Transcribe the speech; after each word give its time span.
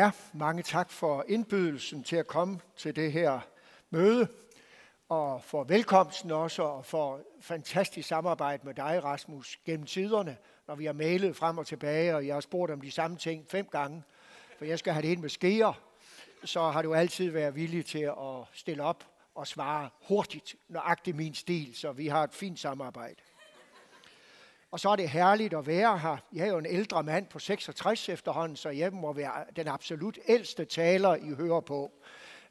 Ja, 0.00 0.10
mange 0.32 0.62
tak 0.62 0.90
for 0.90 1.24
indbydelsen 1.28 2.02
til 2.02 2.16
at 2.16 2.26
komme 2.26 2.60
til 2.76 2.96
det 2.96 3.12
her 3.12 3.40
møde, 3.90 4.28
og 5.08 5.44
for 5.44 5.64
velkomsten 5.64 6.30
også, 6.30 6.62
og 6.62 6.84
for 6.84 7.20
fantastisk 7.40 8.08
samarbejde 8.08 8.66
med 8.66 8.74
dig, 8.74 9.04
Rasmus, 9.04 9.58
gennem 9.64 9.86
tiderne, 9.86 10.36
når 10.66 10.74
vi 10.74 10.84
har 10.84 10.92
mailet 10.92 11.36
frem 11.36 11.58
og 11.58 11.66
tilbage, 11.66 12.16
og 12.16 12.26
jeg 12.26 12.34
har 12.34 12.40
spurgt 12.40 12.72
om 12.72 12.80
de 12.80 12.90
samme 12.90 13.16
ting 13.16 13.46
fem 13.50 13.66
gange, 13.66 14.02
for 14.58 14.64
jeg 14.64 14.78
skal 14.78 14.92
have 14.92 15.02
det 15.02 15.08
ind 15.08 15.20
med 15.20 15.28
skeer, 15.28 15.80
så 16.44 16.70
har 16.70 16.82
du 16.82 16.94
altid 16.94 17.30
været 17.30 17.54
villig 17.54 17.86
til 17.86 18.02
at 18.02 18.44
stille 18.52 18.82
op 18.82 19.04
og 19.34 19.46
svare 19.46 19.90
hurtigt, 20.08 20.56
nøjagtigt 20.68 21.16
min 21.16 21.34
stil, 21.34 21.74
så 21.74 21.92
vi 21.92 22.06
har 22.08 22.24
et 22.24 22.34
fint 22.34 22.58
samarbejde. 22.58 23.22
Og 24.70 24.80
så 24.80 24.88
er 24.88 24.96
det 24.96 25.08
herligt 25.08 25.54
at 25.54 25.66
være 25.66 25.98
her. 25.98 26.16
Jeg 26.32 26.46
er 26.46 26.50
jo 26.50 26.58
en 26.58 26.66
ældre 26.66 27.02
mand 27.02 27.26
på 27.26 27.38
66 27.38 28.08
efterhånden, 28.08 28.56
så 28.56 28.68
jeg 28.68 28.92
må 28.92 29.12
være 29.12 29.44
den 29.56 29.68
absolut 29.68 30.18
ældste 30.28 30.64
taler, 30.64 31.14
I 31.14 31.34
hører 31.36 31.60
på. 31.60 31.90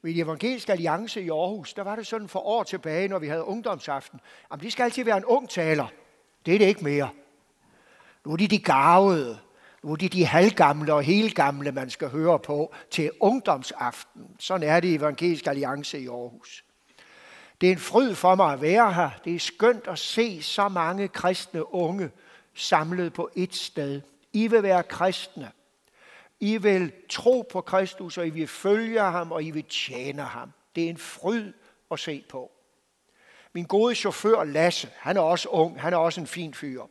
Ved 0.02 0.14
de 0.14 0.22
evangeliske 0.22 0.72
alliance 0.72 1.22
i 1.22 1.30
Aarhus, 1.30 1.74
der 1.74 1.84
var 1.84 1.96
det 1.96 2.08
sådan 2.08 2.28
for 2.28 2.40
år 2.40 2.64
tilbage, 2.64 3.08
når 3.08 3.20
vi 3.20 3.28
havde 3.28 3.44
ungdomsaften. 3.44 4.20
Jamen, 4.52 4.66
de 4.66 4.72
skal 4.72 4.84
altid 4.84 5.04
være 5.04 5.18
en 5.18 5.26
ung 5.26 5.50
taler. 5.50 5.88
Det 6.46 6.56
er 6.56 6.60
det 6.60 6.66
ikke 6.66 6.84
mere. 6.84 7.10
Nu 8.26 8.32
er 8.32 8.38
de 8.38 8.48
de 8.48 8.60
gavede. 8.60 9.40
Nu 9.84 9.92
er 9.92 9.96
det 9.96 10.14
de 10.14 10.26
halvgamle 10.26 10.94
og 10.94 11.04
helgamle, 11.04 11.72
man 11.72 11.90
skal 11.90 12.10
høre 12.10 12.40
på 12.40 12.74
til 12.92 13.12
ungdomsaften. 13.20 14.24
Sådan 14.40 14.70
er 14.70 14.80
det 14.80 14.88
i 14.88 14.96
Evangelisk 14.96 15.48
Alliance 15.48 16.00
i 16.00 16.08
Aarhus. 16.08 16.64
Det 17.62 17.68
er 17.68 17.74
en 17.74 17.80
fryd 17.80 18.16
for 18.16 18.36
mig 18.36 18.54
at 18.54 18.62
være 18.62 18.94
her. 18.94 19.10
Det 19.26 19.36
er 19.36 19.40
skønt 19.40 19.88
at 19.88 20.00
se 20.00 20.42
så 20.42 20.68
mange 20.68 21.08
kristne 21.08 21.74
unge 21.74 22.12
samlet 22.54 23.14
på 23.14 23.30
et 23.36 23.56
sted. 23.56 24.02
I 24.34 24.48
vil 24.48 24.64
være 24.64 24.84
kristne. 24.84 25.52
I 26.40 26.58
vil 26.58 26.92
tro 27.10 27.48
på 27.52 27.62
Kristus, 27.62 28.18
og 28.18 28.28
I 28.28 28.30
vil 28.30 28.48
følge 28.48 29.02
ham, 29.02 29.32
og 29.32 29.44
I 29.44 29.52
vil 29.52 29.64
tjene 29.64 30.22
ham. 30.22 30.52
Det 30.76 30.86
er 30.86 30.90
en 30.90 30.98
fryd 30.98 31.54
at 31.92 32.00
se 32.00 32.24
på. 32.30 32.52
Min 33.54 33.66
gode 33.66 33.96
chauffør 33.96 34.44
Lasse, 34.44 34.90
han 34.98 35.18
er 35.18 35.22
også 35.22 35.50
ung, 35.50 35.82
han 35.82 35.94
er 35.94 35.98
også 35.98 36.22
en 36.22 36.28
fin 36.28 36.54
fyr. 36.54 36.82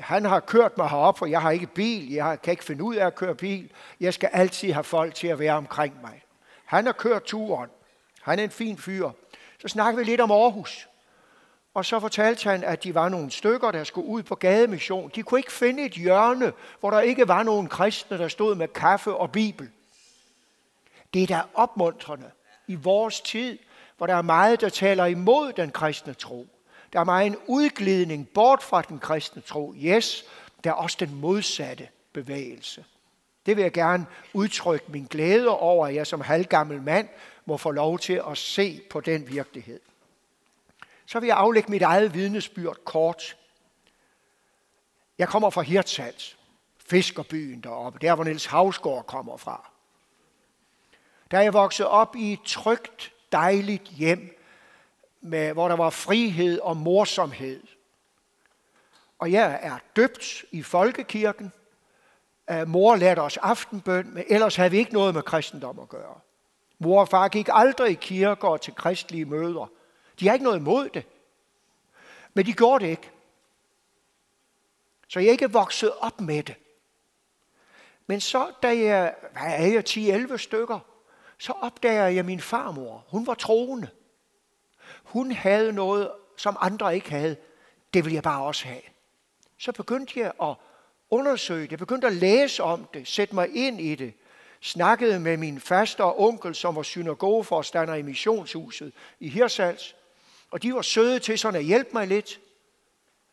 Han 0.00 0.24
har 0.24 0.40
kørt 0.40 0.78
mig 0.78 0.88
herop, 0.88 1.18
for 1.18 1.26
jeg 1.26 1.42
har 1.42 1.50
ikke 1.50 1.66
bil, 1.66 2.12
jeg 2.12 2.42
kan 2.42 2.50
ikke 2.50 2.64
finde 2.64 2.84
ud 2.84 2.94
af 2.94 3.06
at 3.06 3.14
køre 3.14 3.34
bil. 3.34 3.70
Jeg 4.00 4.14
skal 4.14 4.30
altid 4.32 4.72
have 4.72 4.84
folk 4.84 5.14
til 5.14 5.26
at 5.26 5.38
være 5.38 5.52
omkring 5.52 6.00
mig. 6.02 6.22
Han 6.64 6.86
har 6.86 6.92
kørt 6.92 7.24
turen. 7.24 7.70
Han 8.22 8.38
er 8.38 8.44
en 8.44 8.50
fin 8.50 8.78
fyr. 8.78 9.10
Så 9.58 9.68
snakkede 9.68 10.04
vi 10.04 10.10
lidt 10.10 10.20
om 10.20 10.30
Aarhus. 10.30 10.88
Og 11.74 11.84
så 11.84 12.00
fortalte 12.00 12.50
han, 12.50 12.64
at 12.64 12.84
de 12.84 12.94
var 12.94 13.08
nogle 13.08 13.30
stykker, 13.30 13.70
der 13.70 13.84
skulle 13.84 14.06
ud 14.06 14.22
på 14.22 14.34
gademission. 14.34 15.10
De 15.14 15.22
kunne 15.22 15.40
ikke 15.40 15.52
finde 15.52 15.82
et 15.82 15.92
hjørne, 15.92 16.52
hvor 16.80 16.90
der 16.90 17.00
ikke 17.00 17.28
var 17.28 17.42
nogen 17.42 17.68
kristne, 17.68 18.18
der 18.18 18.28
stod 18.28 18.54
med 18.54 18.68
kaffe 18.68 19.14
og 19.14 19.32
bibel. 19.32 19.70
Det 21.14 21.22
er 21.22 21.26
da 21.26 21.42
opmuntrende 21.54 22.30
i 22.66 22.74
vores 22.74 23.20
tid, 23.20 23.58
hvor 23.96 24.06
der 24.06 24.14
er 24.14 24.22
meget, 24.22 24.60
der 24.60 24.68
taler 24.68 25.04
imod 25.04 25.52
den 25.52 25.70
kristne 25.70 26.14
tro. 26.14 26.46
Der 26.92 27.00
er 27.00 27.04
meget 27.04 27.26
en 27.26 27.36
udglidning 27.46 28.28
bort 28.28 28.62
fra 28.62 28.82
den 28.82 28.98
kristne 28.98 29.42
tro. 29.42 29.74
Yes, 29.76 30.24
der 30.64 30.70
er 30.70 30.74
også 30.74 30.96
den 31.00 31.14
modsatte 31.14 31.88
bevægelse. 32.12 32.84
Det 33.46 33.56
vil 33.56 33.62
jeg 33.62 33.72
gerne 33.72 34.06
udtrykke 34.32 34.84
min 34.88 35.06
glæde 35.10 35.48
over, 35.48 35.86
at 35.86 35.94
jeg 35.94 36.06
som 36.06 36.20
halvgammel 36.20 36.82
mand 36.82 37.08
må 37.46 37.56
få 37.56 37.70
lov 37.70 37.98
til 37.98 38.22
at 38.30 38.38
se 38.38 38.80
på 38.90 39.00
den 39.00 39.28
virkelighed. 39.28 39.80
Så 41.06 41.20
vil 41.20 41.26
jeg 41.26 41.36
aflægge 41.36 41.70
mit 41.70 41.82
eget 41.82 42.14
vidnesbyrd 42.14 42.76
kort. 42.84 43.36
Jeg 45.18 45.28
kommer 45.28 45.50
fra 45.50 45.62
Hirtshals, 45.62 46.38
fiskerbyen 46.78 47.60
deroppe, 47.60 47.98
der 47.98 48.14
hvor 48.14 48.24
Niels 48.24 48.46
Havsgaard 48.46 49.06
kommer 49.06 49.36
fra. 49.36 49.70
Da 51.30 51.38
jeg 51.38 51.52
voksede 51.52 51.88
op 51.88 52.16
i 52.16 52.32
et 52.32 52.42
trygt, 52.46 53.12
dejligt 53.32 53.82
hjem, 53.82 54.32
med, 55.20 55.52
hvor 55.52 55.68
der 55.68 55.76
var 55.76 55.90
frihed 55.90 56.58
og 56.58 56.76
morsomhed. 56.76 57.62
Og 59.18 59.32
jeg 59.32 59.58
er 59.62 59.78
døbt 59.96 60.44
i 60.50 60.62
folkekirken. 60.62 61.52
Mor 62.66 62.96
lærte 62.96 63.20
os 63.20 63.36
aftenbøn, 63.36 64.14
men 64.14 64.24
ellers 64.28 64.56
havde 64.56 64.70
vi 64.70 64.78
ikke 64.78 64.92
noget 64.92 65.14
med 65.14 65.22
kristendom 65.22 65.78
at 65.78 65.88
gøre. 65.88 66.20
Mor 66.78 67.00
og 67.00 67.08
far 67.08 67.28
gik 67.28 67.48
aldrig 67.52 67.90
i 67.90 67.94
kirker 67.94 68.48
og 68.48 68.60
til 68.60 68.74
kristelige 68.74 69.24
møder. 69.24 69.70
De 70.20 70.26
har 70.26 70.34
ikke 70.34 70.44
noget 70.44 70.58
imod 70.58 70.88
det. 70.88 71.04
Men 72.34 72.46
de 72.46 72.52
gjorde 72.52 72.84
det 72.84 72.90
ikke. 72.90 73.10
Så 75.08 75.20
jeg 75.20 75.28
er 75.28 75.32
ikke 75.32 75.52
vokset 75.52 75.92
op 75.98 76.20
med 76.20 76.42
det. 76.42 76.54
Men 78.06 78.20
så, 78.20 78.52
da 78.62 78.78
jeg, 78.78 79.14
hvad 79.32 79.42
er 79.42 79.66
jeg, 79.66 79.84
10-11 80.30 80.36
stykker, 80.36 80.78
så 81.38 81.52
opdager 81.52 82.06
jeg 82.06 82.24
min 82.24 82.40
farmor. 82.40 83.04
Hun 83.08 83.26
var 83.26 83.34
troende. 83.34 83.88
Hun 85.02 85.32
havde 85.32 85.72
noget, 85.72 86.10
som 86.36 86.56
andre 86.60 86.94
ikke 86.94 87.10
havde. 87.10 87.36
Det 87.94 88.04
ville 88.04 88.14
jeg 88.14 88.22
bare 88.22 88.44
også 88.44 88.66
have. 88.66 88.82
Så 89.58 89.72
begyndte 89.72 90.20
jeg 90.20 90.32
at 90.42 90.54
undersøge 91.10 91.62
det. 91.62 91.70
Jeg 91.70 91.78
begyndte 91.78 92.06
at 92.06 92.12
læse 92.12 92.62
om 92.62 92.88
det. 92.94 93.08
Sætte 93.08 93.34
mig 93.34 93.56
ind 93.56 93.80
i 93.80 93.94
det 93.94 94.14
snakkede 94.60 95.20
med 95.20 95.36
min 95.36 95.60
faste 95.60 96.04
og 96.04 96.20
onkel, 96.20 96.54
som 96.54 96.76
var 96.76 96.82
synagogeforstander 96.82 97.94
i 97.94 98.02
missionshuset 98.02 98.92
i 99.20 99.28
Hirsals. 99.28 99.96
Og 100.50 100.62
de 100.62 100.74
var 100.74 100.82
søde 100.82 101.18
til 101.18 101.38
sådan 101.38 101.60
at 101.60 101.66
hjælpe 101.66 101.90
mig 101.92 102.06
lidt. 102.06 102.40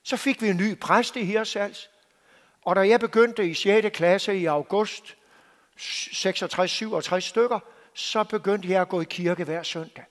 Så 0.03 0.17
fik 0.17 0.41
vi 0.41 0.49
en 0.49 0.57
ny 0.57 0.79
præst 0.79 1.15
i 1.15 1.25
Hirsals. 1.25 1.89
Og 2.61 2.75
da 2.75 2.81
jeg 2.81 2.99
begyndte 2.99 3.49
i 3.49 3.53
6. 3.53 3.87
klasse 3.93 4.37
i 4.37 4.45
august 4.45 5.15
66-67 5.77 7.19
stykker, 7.19 7.59
så 7.93 8.23
begyndte 8.23 8.69
jeg 8.69 8.81
at 8.81 8.89
gå 8.89 9.01
i 9.01 9.05
kirke 9.09 9.43
hver 9.43 9.63
søndag. 9.63 10.05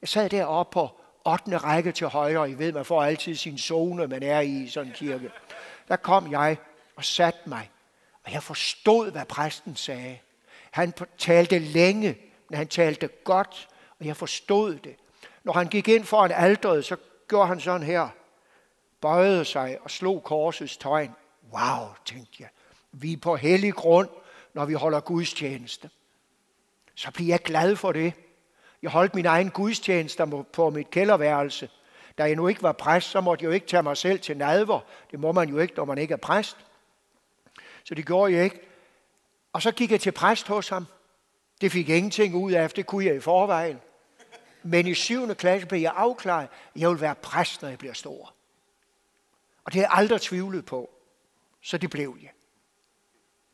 Jeg 0.00 0.08
sad 0.08 0.30
deroppe 0.30 0.72
på 0.72 1.00
8. 1.26 1.58
række 1.58 1.92
til 1.92 2.06
højre. 2.06 2.50
I 2.50 2.58
ved, 2.58 2.72
man 2.72 2.84
får 2.84 3.02
altid 3.02 3.34
sin 3.34 3.58
zone, 3.58 4.06
man 4.06 4.22
er 4.22 4.40
i 4.40 4.68
sådan 4.68 4.88
en 4.88 4.94
kirke. 4.94 5.30
Der 5.88 5.96
kom 5.96 6.32
jeg 6.32 6.56
og 6.96 7.04
satte 7.04 7.40
mig. 7.46 7.70
Og 8.24 8.32
jeg 8.32 8.42
forstod, 8.42 9.10
hvad 9.10 9.24
præsten 9.24 9.76
sagde. 9.76 10.18
Han 10.72 10.92
talte 11.18 11.58
længe, 11.58 12.18
men 12.50 12.56
han 12.56 12.68
talte 12.68 13.08
godt, 13.24 13.68
og 14.00 14.06
jeg 14.06 14.16
forstod 14.16 14.74
det. 14.74 14.96
Når 15.44 15.52
han 15.52 15.66
gik 15.66 15.88
ind 15.88 16.04
foran 16.04 16.32
alderet, 16.34 16.84
så 16.84 16.96
gjorde 17.28 17.48
han 17.48 17.60
sådan 17.60 17.86
her. 17.86 18.08
Bøjede 19.00 19.44
sig 19.44 19.78
og 19.80 19.90
slog 19.90 20.22
korsets 20.24 20.76
tegn. 20.76 21.10
Wow, 21.52 21.88
tænkte 22.04 22.36
jeg. 22.38 22.48
Vi 22.92 23.12
er 23.12 23.16
på 23.16 23.36
hellig 23.36 23.74
grund, 23.74 24.08
når 24.54 24.64
vi 24.64 24.72
holder 24.72 25.00
gudstjeneste. 25.00 25.90
Så 26.94 27.10
bliver 27.10 27.32
jeg 27.32 27.40
glad 27.40 27.76
for 27.76 27.92
det. 27.92 28.12
Jeg 28.82 28.90
holdt 28.90 29.14
min 29.14 29.26
egen 29.26 29.50
gudstjeneste 29.50 30.26
på 30.52 30.70
mit 30.70 30.90
kælderværelse. 30.90 31.70
Da 32.18 32.24
jeg 32.24 32.36
nu 32.36 32.48
ikke 32.48 32.62
var 32.62 32.72
præst, 32.72 33.10
så 33.10 33.20
måtte 33.20 33.42
jeg 33.42 33.48
jo 33.48 33.54
ikke 33.54 33.66
tage 33.66 33.82
mig 33.82 33.96
selv 33.96 34.20
til 34.20 34.36
nadver. 34.36 34.80
Det 35.10 35.20
må 35.20 35.32
man 35.32 35.48
jo 35.48 35.58
ikke, 35.58 35.74
når 35.76 35.84
man 35.84 35.98
ikke 35.98 36.12
er 36.12 36.18
præst. 36.18 36.56
Så 37.84 37.94
det 37.94 38.06
gjorde 38.06 38.32
jeg 38.32 38.44
ikke. 38.44 38.71
Og 39.52 39.62
så 39.62 39.72
gik 39.72 39.90
jeg 39.90 40.00
til 40.00 40.12
præst 40.12 40.48
hos 40.48 40.68
ham. 40.68 40.86
Det 41.60 41.72
fik 41.72 41.88
jeg 41.88 41.96
ingenting 41.96 42.34
ud 42.34 42.52
af, 42.52 42.70
det 42.70 42.86
kunne 42.86 43.04
jeg 43.04 43.16
i 43.16 43.20
forvejen. 43.20 43.80
Men 44.62 44.86
i 44.86 44.94
7. 44.94 45.34
klasse 45.34 45.68
blev 45.68 45.80
jeg 45.80 45.92
afklaret, 45.96 46.48
at 46.74 46.80
jeg 46.80 46.90
vil 46.90 47.00
være 47.00 47.14
præst, 47.14 47.62
når 47.62 47.68
jeg 47.68 47.78
bliver 47.78 47.94
stor. 47.94 48.34
Og 49.64 49.72
det 49.72 49.80
har 49.80 49.82
jeg 49.82 49.98
aldrig 49.98 50.20
tvivlet 50.20 50.66
på. 50.66 50.90
Så 51.60 51.78
det 51.78 51.90
blev 51.90 52.16
jeg. 52.22 52.30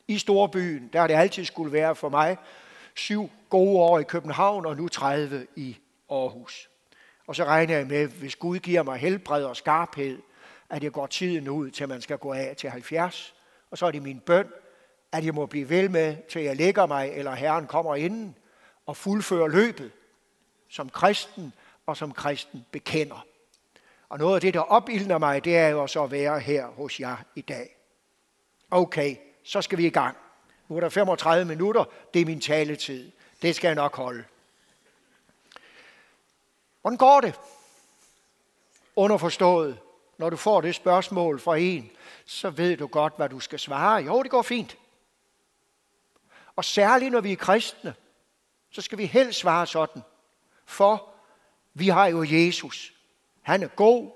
I 0.08 0.18
storbyen, 0.18 0.90
der 0.92 1.00
har 1.00 1.06
det 1.06 1.14
altid 1.14 1.44
skulle 1.44 1.72
være 1.72 1.94
for 1.94 2.08
mig, 2.08 2.36
syv 2.94 3.30
gode 3.48 3.78
år 3.78 3.98
i 3.98 4.02
København, 4.02 4.66
og 4.66 4.76
nu 4.76 4.88
30 4.88 5.46
i 5.56 5.78
Aarhus. 6.10 6.70
Og 7.26 7.36
så 7.36 7.44
regner 7.44 7.76
jeg 7.76 7.86
med, 7.86 8.06
hvis 8.06 8.36
Gud 8.36 8.58
giver 8.58 8.82
mig 8.82 8.98
helbred 8.98 9.44
og 9.44 9.56
skarphed, 9.56 10.22
at 10.70 10.82
jeg 10.82 10.92
går 10.92 11.06
tiden 11.06 11.48
ud, 11.48 11.70
til 11.70 11.88
man 11.88 12.02
skal 12.02 12.18
gå 12.18 12.32
af 12.32 12.56
til 12.56 12.70
70. 12.70 13.34
Og 13.70 13.78
så 13.78 13.86
er 13.86 13.90
det 13.90 14.02
min 14.02 14.20
bøn, 14.20 14.52
at 15.12 15.24
jeg 15.24 15.34
må 15.34 15.46
blive 15.46 15.68
vel 15.68 15.90
med, 15.90 16.16
til 16.28 16.42
jeg 16.42 16.56
lægger 16.56 16.86
mig, 16.86 17.10
eller 17.10 17.34
Herren 17.34 17.66
kommer 17.66 17.94
inden, 17.94 18.36
og 18.86 18.96
fuldfører 18.96 19.48
løbet 19.48 19.92
som 20.68 20.90
kristen 20.90 21.52
og 21.86 21.96
som 21.96 22.12
kristen 22.12 22.66
bekender. 22.70 23.26
Og 24.08 24.18
noget 24.18 24.34
af 24.34 24.40
det, 24.40 24.54
der 24.54 24.60
opildner 24.60 25.18
mig, 25.18 25.44
det 25.44 25.56
er 25.56 25.68
jo 25.68 25.86
så 25.86 26.04
at 26.04 26.10
være 26.10 26.40
her 26.40 26.66
hos 26.66 27.00
jer 27.00 27.16
i 27.34 27.40
dag. 27.40 27.76
Okay, 28.70 29.16
så 29.42 29.62
skal 29.62 29.78
vi 29.78 29.86
i 29.86 29.90
gang. 29.90 30.16
Nu 30.68 30.76
er 30.76 30.80
der 30.80 30.88
35 30.88 31.44
minutter, 31.44 31.84
det 32.14 32.22
er 32.22 32.26
min 32.26 32.40
taletid. 32.40 33.10
Det 33.42 33.56
skal 33.56 33.68
jeg 33.68 33.74
nok 33.74 33.96
holde. 33.96 34.24
Hvordan 36.80 36.96
går 36.96 37.20
det? 37.20 37.40
Underforstået, 38.96 39.78
når 40.18 40.30
du 40.30 40.36
får 40.36 40.60
det 40.60 40.74
spørgsmål 40.74 41.40
fra 41.40 41.56
en, 41.56 41.90
så 42.24 42.50
ved 42.50 42.76
du 42.76 42.86
godt, 42.86 43.12
hvad 43.16 43.28
du 43.28 43.40
skal 43.40 43.58
svare. 43.58 44.02
Jo, 44.02 44.22
det 44.22 44.30
går 44.30 44.42
fint. 44.42 44.76
Og 46.58 46.64
særligt 46.64 47.12
når 47.12 47.20
vi 47.20 47.32
er 47.32 47.36
kristne, 47.36 47.94
så 48.70 48.82
skal 48.82 48.98
vi 48.98 49.06
helst 49.06 49.38
svare 49.38 49.66
sådan. 49.66 50.02
For 50.64 51.14
vi 51.74 51.88
har 51.88 52.06
jo 52.06 52.24
Jesus. 52.24 52.92
Han 53.42 53.62
er 53.62 53.68
god. 53.68 54.10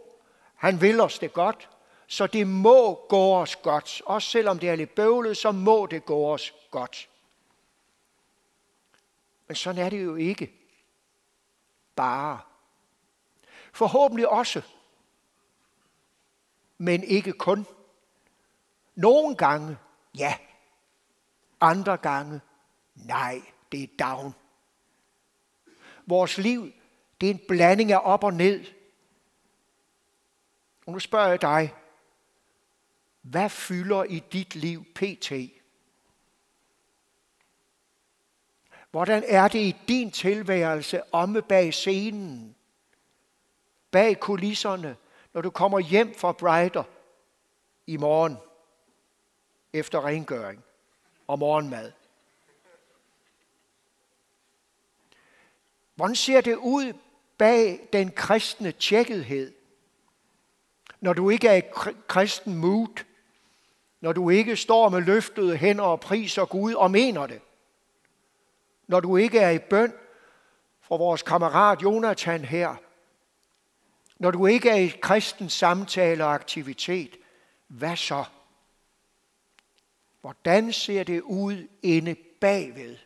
Han 0.55 0.81
vil 0.81 1.01
os 1.01 1.19
det 1.19 1.33
godt. 1.33 1.69
Så 2.07 2.27
det 2.27 2.47
må 2.47 3.07
gå 3.09 3.35
os 3.35 3.57
godt. 3.57 4.03
Også 4.07 4.31
selvom 4.31 4.59
det 4.59 4.69
er 4.69 4.77
lidt 4.77 4.95
bøvlet, 4.95 5.37
så 5.37 5.53
må 5.53 5.87
det 5.87 6.05
gå 6.05 6.33
os 6.33 6.55
godt. 6.71 7.09
Men 9.47 9.57
sådan 9.57 9.85
er 9.85 9.91
det 9.91 10.05
jo 10.05 10.17
ikke. 10.17 10.53
Bare. 11.97 12.41
Forhåbentlig 13.73 14.29
også. 14.29 14.63
Men 16.79 17.05
ikke 17.05 17.33
kun. 17.33 17.67
Nogle 18.95 19.37
gange, 19.37 19.79
ja. 20.19 20.39
Andre 21.63 21.97
gange, 21.97 22.41
nej, 22.95 23.43
det 23.73 23.83
er 23.83 24.07
down. 24.07 24.35
Vores 26.07 26.39
liv, 26.39 26.73
det 27.21 27.31
er 27.31 27.35
en 27.35 27.41
blanding 27.49 27.93
af 27.93 28.01
op 28.05 28.25
og 28.25 28.35
ned. 28.35 28.65
Og 30.87 30.93
nu 30.93 30.99
spørger 30.99 31.29
jeg 31.29 31.43
dig, 31.43 31.75
hvad 33.21 33.51
fylder 33.51 34.05
i 34.05 34.19
dit 34.19 34.55
liv 34.55 34.85
pt? 34.95 35.33
Hvordan 38.91 39.25
er 39.27 39.49
det 39.49 39.59
i 39.59 39.77
din 39.89 40.11
tilværelse 40.11 41.15
omme 41.15 41.43
bag 41.43 41.75
scenen? 41.75 42.57
Bag 43.91 44.21
kulisserne, 44.21 44.97
når 45.33 45.41
du 45.41 45.51
kommer 45.51 45.79
hjem 45.79 46.15
fra 46.15 46.33
Brighter 46.33 46.85
i 47.87 47.97
morgen 47.97 48.37
efter 49.73 50.05
rengøring 50.05 50.65
og 51.27 51.39
morgenmad? 51.39 51.93
Hvordan 55.95 56.17
ser 56.17 56.41
det 56.41 56.57
ud 56.57 56.93
bag 57.39 57.89
den 57.93 58.11
kristne 58.11 58.73
tjekkethed? 58.73 59.55
Når 61.01 61.13
du 61.13 61.31
ikke 61.31 61.49
er 61.49 61.55
i 61.55 61.63
kristen 62.09 62.57
mood, 62.57 63.05
når 64.01 64.13
du 64.13 64.31
ikke 64.31 64.57
står 64.57 64.89
med 64.89 65.01
løftede 65.01 65.57
hænder 65.57 65.85
og 65.85 66.01
priser 66.01 66.45
Gud 66.45 66.75
og 66.75 66.91
mener 66.91 67.27
det, 67.27 67.41
når 68.87 69.01
du 69.01 69.17
ikke 69.17 69.39
er 69.39 69.51
i 69.51 69.59
bøn 69.59 69.93
for 70.81 70.99
vores 70.99 71.23
kammerat 71.23 71.83
Jonathan 71.83 72.45
her, 72.45 72.75
når 74.19 74.31
du 74.31 74.47
ikke 74.47 74.71
er 74.71 74.75
i 74.75 74.87
kristen 75.03 75.51
samtale 75.51 76.25
og 76.25 76.35
aktivitet, 76.35 77.17
hvad 77.69 77.97
så? 77.97 78.25
Hvordan 80.23 80.73
ser 80.73 81.05
det 81.05 81.21
ud 81.21 81.69
inde 81.83 82.15
bagved? 82.41 82.97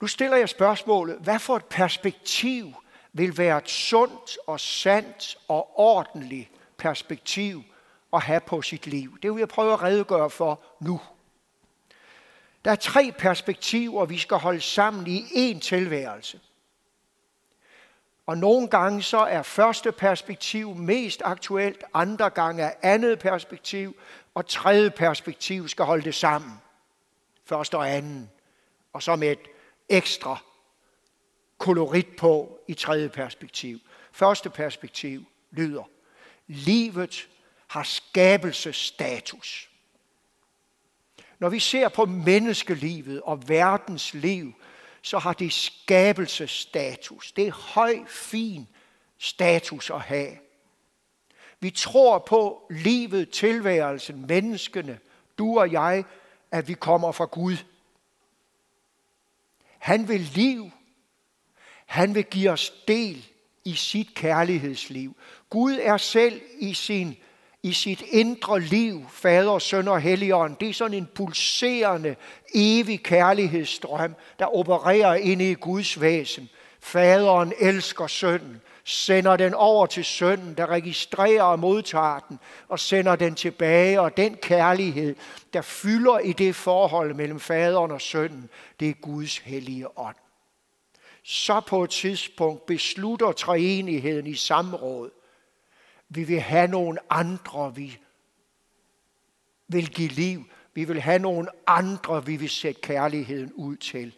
Nu 0.00 0.06
stiller 0.06 0.36
jeg 0.36 0.48
spørgsmålet, 0.48 1.18
hvad 1.18 1.38
for 1.38 1.56
et 1.56 1.64
perspektiv 1.64 2.74
vil 3.12 3.38
være 3.38 3.58
et 3.58 3.70
sundt 3.70 4.38
og 4.46 4.60
sandt 4.60 5.36
og 5.48 5.78
ordentligt 5.78 6.50
perspektiv 6.76 7.62
at 8.12 8.22
have 8.22 8.40
på 8.40 8.62
sit 8.62 8.86
liv? 8.86 9.18
Det 9.22 9.32
vil 9.32 9.38
jeg 9.38 9.48
prøve 9.48 9.72
at 9.72 9.82
redegøre 9.82 10.30
for 10.30 10.62
nu. 10.80 11.00
Der 12.64 12.70
er 12.70 12.76
tre 12.76 13.12
perspektiver, 13.18 14.04
vi 14.04 14.18
skal 14.18 14.36
holde 14.36 14.60
sammen 14.60 15.06
i 15.06 15.20
én 15.20 15.60
tilværelse. 15.60 16.40
Og 18.26 18.38
nogle 18.38 18.68
gange 18.68 19.02
så 19.02 19.18
er 19.18 19.42
første 19.42 19.92
perspektiv 19.92 20.74
mest 20.74 21.22
aktuelt, 21.24 21.84
andre 21.94 22.30
gange 22.30 22.62
er 22.62 22.72
andet 22.82 23.18
perspektiv, 23.18 23.96
og 24.34 24.46
tredje 24.46 24.90
perspektiv 24.90 25.68
skal 25.68 25.84
holde 25.84 26.04
det 26.04 26.14
sammen. 26.14 26.52
Første 27.44 27.76
og 27.76 27.90
anden. 27.90 28.30
Og 28.92 29.02
så 29.02 29.16
med 29.16 29.28
et 29.28 29.48
ekstra 29.88 30.38
kolorit 31.58 32.16
på 32.16 32.58
i 32.68 32.74
tredje 32.74 33.08
perspektiv. 33.08 33.78
Første 34.12 34.50
perspektiv 34.50 35.24
lyder, 35.50 35.90
livet 36.46 37.28
har 37.66 37.82
skabelsestatus. 37.82 39.70
Når 41.38 41.48
vi 41.48 41.58
ser 41.58 41.88
på 41.88 42.04
menneskelivet 42.04 43.22
og 43.22 43.48
verdens 43.48 44.14
liv, 44.14 44.54
så 45.06 45.18
har 45.18 45.32
det 45.32 45.52
skabelsestatus. 45.52 47.32
Det 47.32 47.46
er 47.46 47.52
høj, 47.52 48.04
fin 48.06 48.68
status 49.18 49.90
at 49.90 50.00
have. 50.00 50.38
Vi 51.60 51.70
tror 51.70 52.18
på 52.18 52.66
livet, 52.70 53.30
tilværelsen, 53.30 54.26
menneskene, 54.26 54.98
du 55.38 55.58
og 55.58 55.72
jeg, 55.72 56.04
at 56.50 56.68
vi 56.68 56.74
kommer 56.74 57.12
fra 57.12 57.24
Gud. 57.24 57.56
Han 59.78 60.08
vil 60.08 60.20
liv. 60.20 60.70
Han 61.86 62.14
vil 62.14 62.24
give 62.24 62.50
os 62.50 62.72
del 62.88 63.26
i 63.64 63.74
sit 63.74 64.14
kærlighedsliv. 64.14 65.16
Gud 65.50 65.78
er 65.80 65.96
selv 65.96 66.42
i 66.58 66.74
sin 66.74 67.16
i 67.66 67.72
sit 67.72 68.02
indre 68.10 68.60
liv, 68.60 69.06
fader, 69.10 69.58
søn 69.58 69.88
og 69.88 70.00
helligånd. 70.00 70.56
Det 70.56 70.68
er 70.68 70.72
sådan 70.72 70.96
en 70.96 71.08
pulserende, 71.14 72.16
evig 72.54 73.02
kærlighedsstrøm, 73.02 74.14
der 74.38 74.56
opererer 74.56 75.14
inde 75.14 75.50
i 75.50 75.54
Guds 75.54 76.00
væsen. 76.00 76.48
Faderen 76.80 77.52
elsker 77.60 78.06
sønnen, 78.06 78.60
sender 78.84 79.36
den 79.36 79.54
over 79.54 79.86
til 79.86 80.04
sønnen, 80.04 80.54
der 80.54 80.66
registrerer 80.66 81.42
og 81.42 81.58
modtager 81.58 82.18
den, 82.28 82.38
og 82.68 82.78
sender 82.78 83.16
den 83.16 83.34
tilbage. 83.34 84.00
Og 84.00 84.16
den 84.16 84.34
kærlighed, 84.34 85.14
der 85.52 85.62
fylder 85.62 86.18
i 86.18 86.32
det 86.32 86.54
forhold 86.54 87.14
mellem 87.14 87.40
faderen 87.40 87.90
og 87.90 88.00
sønnen, 88.00 88.48
det 88.80 88.88
er 88.88 88.94
Guds 89.02 89.38
hellige 89.38 89.98
ånd. 89.98 90.16
Så 91.22 91.60
på 91.60 91.84
et 91.84 91.90
tidspunkt 91.90 92.66
beslutter 92.66 93.32
treenigheden 93.32 94.26
i 94.26 94.34
samråd, 94.34 95.10
vi 96.08 96.24
vil 96.24 96.40
have 96.40 96.68
nogle 96.68 96.98
andre, 97.10 97.74
vi 97.74 97.98
vil 99.68 99.90
give 99.90 100.08
liv. 100.08 100.44
Vi 100.74 100.84
vil 100.84 101.00
have 101.00 101.18
nogle 101.18 101.48
andre, 101.66 102.26
vi 102.26 102.36
vil 102.36 102.50
sætte 102.50 102.80
kærligheden 102.80 103.52
ud 103.52 103.76
til. 103.76 104.14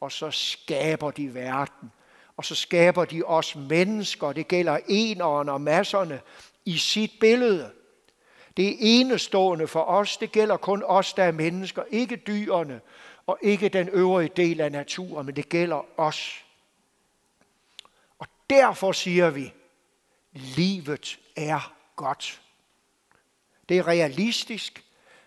Og 0.00 0.12
så 0.12 0.30
skaber 0.30 1.10
de 1.10 1.34
verden. 1.34 1.92
Og 2.36 2.44
så 2.44 2.54
skaber 2.54 3.04
de 3.04 3.22
os 3.22 3.56
mennesker. 3.56 4.32
Det 4.32 4.48
gælder 4.48 4.78
eneren 4.88 5.48
og 5.48 5.60
masserne 5.60 6.20
i 6.64 6.78
sit 6.78 7.10
billede. 7.20 7.72
Det 8.56 8.68
er 8.68 8.76
enestående 8.78 9.66
for 9.66 9.82
os. 9.82 10.16
Det 10.16 10.32
gælder 10.32 10.56
kun 10.56 10.82
os, 10.86 11.14
der 11.14 11.24
er 11.24 11.32
mennesker. 11.32 11.82
Ikke 11.90 12.16
dyrene 12.16 12.80
og 13.26 13.38
ikke 13.42 13.68
den 13.68 13.88
øvrige 13.88 14.30
del 14.36 14.60
af 14.60 14.72
naturen, 14.72 15.26
men 15.26 15.36
det 15.36 15.48
gælder 15.48 16.00
os. 16.00 16.44
Og 18.18 18.26
derfor 18.50 18.92
siger 18.92 19.30
vi, 19.30 19.52
livet 20.38 21.18
er 21.36 21.74
godt. 21.96 22.42
Det 23.68 23.78
er 23.78 23.88
realistisk, 23.88 24.84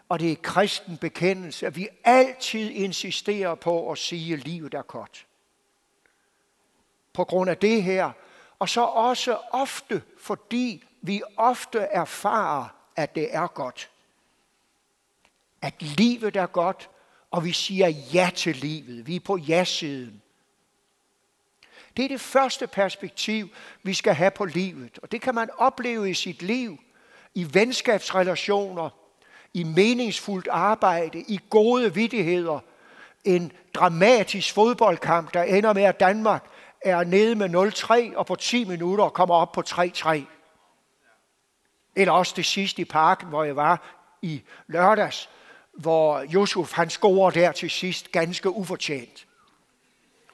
og 0.09 0.19
det 0.19 0.31
er 0.31 0.35
kristen 0.35 0.97
bekendelse, 0.97 1.67
at 1.67 1.75
vi 1.75 1.87
altid 2.03 2.69
insisterer 2.69 3.55
på 3.55 3.91
at 3.91 3.97
sige, 3.97 4.33
at 4.33 4.39
livet 4.39 4.73
er 4.73 4.81
godt. 4.81 5.27
På 7.13 7.23
grund 7.23 7.49
af 7.49 7.57
det 7.57 7.83
her, 7.83 8.11
og 8.59 8.69
så 8.69 8.81
også 8.81 9.37
ofte, 9.51 10.03
fordi 10.19 10.83
vi 11.01 11.21
ofte 11.37 11.79
erfarer, 11.79 12.67
at 12.95 13.15
det 13.15 13.35
er 13.35 13.47
godt. 13.47 13.89
At 15.61 15.81
livet 15.81 16.35
er 16.35 16.47
godt, 16.47 16.89
og 17.31 17.45
vi 17.45 17.51
siger 17.51 17.87
ja 17.87 18.29
til 18.35 18.55
livet. 18.55 19.07
Vi 19.07 19.15
er 19.15 19.19
på 19.19 19.37
ja-siden. 19.37 20.21
Det 21.97 22.05
er 22.05 22.09
det 22.09 22.21
første 22.21 22.67
perspektiv, 22.67 23.49
vi 23.83 23.93
skal 23.93 24.13
have 24.13 24.31
på 24.31 24.45
livet. 24.45 24.99
Og 25.03 25.11
det 25.11 25.21
kan 25.21 25.35
man 25.35 25.49
opleve 25.57 26.09
i 26.09 26.13
sit 26.13 26.41
liv, 26.41 26.77
i 27.35 27.53
venskabsrelationer, 27.53 28.89
i 29.53 29.63
meningsfuldt 29.63 30.47
arbejde, 30.47 31.19
i 31.19 31.39
gode 31.49 31.93
vidtigheder. 31.93 32.59
En 33.23 33.51
dramatisk 33.73 34.53
fodboldkamp, 34.53 35.33
der 35.33 35.43
ender 35.43 35.73
med, 35.73 35.83
at 35.83 35.99
Danmark 35.99 36.45
er 36.81 37.03
nede 37.03 37.35
med 37.35 38.11
0-3 38.13 38.17
og 38.17 38.25
på 38.25 38.35
10 38.35 38.65
minutter 38.65 39.09
kommer 39.09 39.35
op 39.35 39.51
på 39.51 39.63
3-3. 39.67 40.19
Eller 41.95 42.13
også 42.13 42.33
det 42.35 42.45
sidste 42.45 42.81
i 42.81 42.85
parken, 42.85 43.27
hvor 43.27 43.43
jeg 43.43 43.55
var 43.55 44.01
i 44.21 44.41
lørdags, 44.67 45.29
hvor 45.73 46.19
Josef 46.19 46.73
han 46.73 46.89
scorer 46.89 47.31
der 47.31 47.51
til 47.51 47.69
sidst 47.69 48.11
ganske 48.11 48.49
ufortjent. 48.49 49.27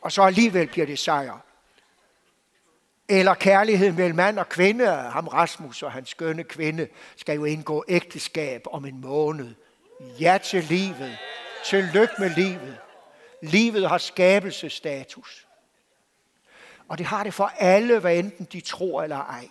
Og 0.01 0.11
så 0.11 0.21
alligevel 0.21 0.67
bliver 0.67 0.87
det 0.87 0.99
sejr. 0.99 1.46
Eller 3.09 3.33
kærlighed 3.33 3.91
mellem 3.91 4.15
mand 4.15 4.39
og 4.39 4.49
kvinde. 4.49 4.87
Ham 4.87 5.27
Rasmus 5.27 5.83
og 5.83 5.91
hans 5.91 6.09
skønne 6.09 6.43
kvinde 6.43 6.87
skal 7.15 7.35
jo 7.35 7.45
indgå 7.45 7.85
ægteskab 7.87 8.61
om 8.71 8.85
en 8.85 9.01
måned. 9.01 9.55
Ja 10.19 10.37
til 10.43 10.63
livet. 10.63 11.17
Tillykke 11.65 12.13
med 12.19 12.29
livet. 12.29 12.77
Livet 13.41 13.89
har 13.89 13.97
skabelsestatus. 13.97 15.47
Og 16.87 16.97
det 16.97 17.05
har 17.05 17.23
det 17.23 17.33
for 17.33 17.51
alle, 17.57 17.99
hvad 17.99 18.17
enten 18.17 18.47
de 18.51 18.61
tror 18.61 19.03
eller 19.03 19.17
ej. 19.17 19.49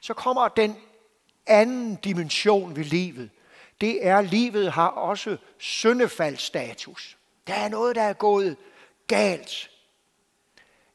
Så 0.00 0.14
kommer 0.14 0.48
den 0.48 0.76
anden 1.46 1.96
dimension 1.96 2.76
ved 2.76 2.84
livet. 2.84 3.30
Det 3.80 4.06
er, 4.06 4.18
at 4.18 4.26
livet 4.26 4.72
har 4.72 4.88
også 4.88 5.36
syndefaldsstatus. 5.58 7.16
Der 7.46 7.54
er 7.54 7.68
noget, 7.68 7.96
der 7.96 8.02
er 8.02 8.12
gået 8.12 8.56
galt. 9.06 9.69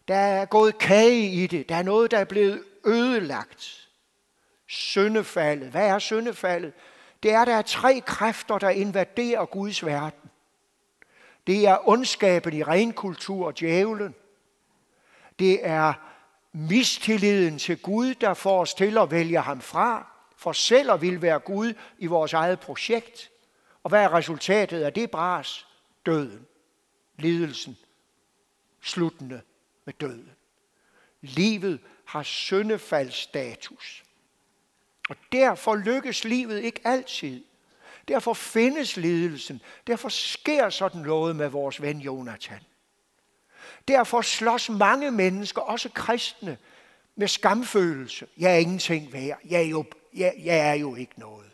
Der 0.08 0.16
er 0.16 0.46
gået 0.46 0.78
kage 0.78 1.28
i 1.30 1.48
det. 1.48 1.70
Der 1.70 1.76
er 1.76 1.84
noget, 1.84 2.12
der 2.12 2.18
er 2.18 2.26
blevet 2.26 2.64
ødelagt. 2.86 3.90
Syndefaldet. 4.68 5.70
Hvad 5.70 5.88
er 5.88 6.00
syndefaldet? 6.00 6.74
Det 7.24 7.32
er, 7.32 7.46
der 7.46 7.56
er 7.56 7.62
tre 7.62 8.02
kræfter, 8.06 8.58
der 8.58 8.70
invaderer 8.70 9.46
Guds 9.46 9.86
verden. 9.86 10.30
Det 11.48 11.68
er 11.68 11.90
ondskaben 11.90 12.54
i 12.54 12.64
renkultur 12.64 13.46
og 13.46 13.60
djævlen. 13.60 14.16
Det 15.40 15.68
er 15.68 15.94
mistilliden 16.54 17.60
til 17.60 17.78
Gud, 17.78 18.14
der 18.14 18.34
får 18.34 18.62
os 18.62 18.74
til 18.74 18.98
at 18.98 19.12
vælge 19.12 19.40
ham 19.40 19.62
fra, 19.62 20.08
for 20.38 20.52
selv 20.52 20.92
at 20.92 21.02
ville 21.02 21.22
være 21.22 21.40
Gud 21.40 21.74
i 21.98 22.06
vores 22.06 22.34
eget 22.34 22.60
projekt. 22.60 23.32
Og 23.84 23.90
hvad 23.90 24.04
er 24.04 24.14
resultatet 24.14 24.84
af 24.84 24.94
det 24.94 25.12
bras? 25.12 25.68
Døden. 26.06 26.46
Lidelsen. 27.18 27.78
Sluttende 28.82 29.42
med 29.86 29.94
døden. 29.94 30.32
Livet 31.22 31.80
har 32.06 32.24
syndefaldsstatus. 32.24 34.04
Og 35.10 35.16
derfor 35.32 35.76
lykkes 35.76 36.24
livet 36.24 36.64
ikke 36.64 36.82
altid. 36.84 37.44
Derfor 38.08 38.34
findes 38.34 38.98
lidelsen. 38.98 39.62
Derfor 39.88 40.10
sker 40.10 40.70
sådan 40.70 41.02
noget 41.02 41.36
med 41.36 41.50
vores 41.50 41.82
ven 41.82 42.00
Jonathan. 42.00 42.60
Derfor 43.88 44.22
slås 44.22 44.70
mange 44.70 45.12
mennesker, 45.12 45.62
også 45.62 45.90
kristne, 45.90 46.58
med 47.16 47.28
skamfølelse. 47.28 48.28
Jeg 48.38 48.54
er 48.54 48.58
ingenting 48.58 49.14
værd. 49.14 49.40
Jeg 49.50 49.62
er 49.62 49.68
jo, 49.68 49.86
jeg, 50.14 50.34
jeg 50.44 50.58
er 50.70 50.74
jo 50.74 50.96
ikke 50.96 51.20
noget. 51.20 51.52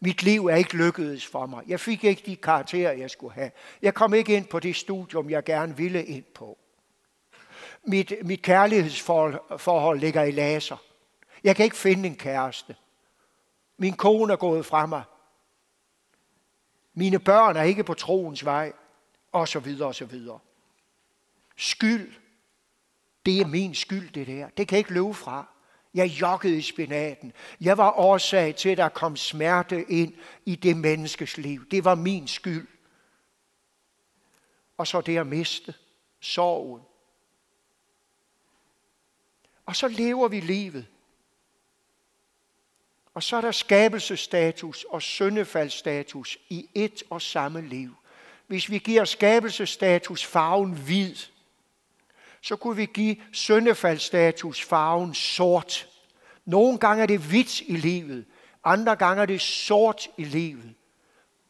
Mit 0.00 0.22
liv 0.22 0.46
er 0.46 0.56
ikke 0.56 0.76
lykkedes 0.76 1.26
for 1.26 1.46
mig. 1.46 1.64
Jeg 1.66 1.80
fik 1.80 2.04
ikke 2.04 2.22
de 2.26 2.36
karakterer, 2.36 2.92
jeg 2.92 3.10
skulle 3.10 3.34
have. 3.34 3.50
Jeg 3.82 3.94
kom 3.94 4.14
ikke 4.14 4.36
ind 4.36 4.46
på 4.46 4.60
det 4.60 4.76
studium, 4.76 5.30
jeg 5.30 5.44
gerne 5.44 5.76
ville 5.76 6.04
ind 6.04 6.24
på. 6.34 6.58
Mit, 7.84 8.12
mit 8.22 8.42
kærlighedsforhold 8.42 10.00
ligger 10.00 10.22
i 10.22 10.30
laser. 10.30 10.76
Jeg 11.44 11.56
kan 11.56 11.64
ikke 11.64 11.76
finde 11.76 12.08
en 12.08 12.16
kæreste. 12.16 12.76
Min 13.76 13.96
kone 13.96 14.32
er 14.32 14.36
gået 14.36 14.66
fra 14.66 14.86
mig. 14.86 15.02
Mine 16.94 17.18
børn 17.18 17.56
er 17.56 17.62
ikke 17.62 17.84
på 17.84 17.94
troens 17.94 18.44
vej. 18.44 18.72
Og 19.32 19.48
så 19.48 19.60
videre, 19.60 19.88
og 19.88 19.94
så 19.94 20.04
videre. 20.04 20.38
Skyld. 21.56 22.14
Det 23.26 23.40
er 23.40 23.46
min 23.46 23.74
skyld, 23.74 24.12
det 24.12 24.26
der. 24.26 24.48
Det 24.48 24.68
kan 24.68 24.76
jeg 24.76 24.78
ikke 24.78 24.94
løbe 24.94 25.14
fra. 25.14 25.46
Jeg 25.94 26.06
jokkede 26.06 26.58
i 26.58 26.62
spinaten. 26.62 27.32
Jeg 27.60 27.78
var 27.78 27.90
årsag 27.90 28.56
til, 28.56 28.68
at 28.68 28.78
der 28.78 28.88
kom 28.88 29.16
smerte 29.16 29.90
ind 29.90 30.14
i 30.44 30.56
det 30.56 30.76
menneskes 30.76 31.36
liv. 31.36 31.70
Det 31.70 31.84
var 31.84 31.94
min 31.94 32.28
skyld. 32.28 32.68
Og 34.76 34.86
så 34.86 35.00
det 35.00 35.18
at 35.18 35.26
miste. 35.26 35.74
Sorgen. 36.20 36.82
Og 39.68 39.76
så 39.76 39.88
lever 39.88 40.28
vi 40.28 40.40
livet. 40.40 40.86
Og 43.14 43.22
så 43.22 43.36
er 43.36 43.40
der 43.40 43.52
skabelsestatus 43.52 44.84
og 44.84 45.02
syndefaldsstatus 45.02 46.38
i 46.48 46.68
et 46.74 47.02
og 47.10 47.22
samme 47.22 47.60
liv. 47.60 47.94
Hvis 48.46 48.70
vi 48.70 48.78
giver 48.78 49.04
skabelsestatus 49.04 50.24
farven 50.24 50.72
hvid, 50.72 51.16
så 52.42 52.56
kunne 52.56 52.76
vi 52.76 52.86
give 52.86 53.16
syndefaldsstatus 53.32 54.62
farven 54.62 55.14
sort. 55.14 55.88
Nogle 56.44 56.78
gange 56.78 57.02
er 57.02 57.06
det 57.06 57.20
hvidt 57.20 57.60
i 57.60 57.76
livet, 57.76 58.24
andre 58.64 58.96
gange 58.96 59.22
er 59.22 59.26
det 59.26 59.40
sort 59.40 60.08
i 60.16 60.24
livet. 60.24 60.74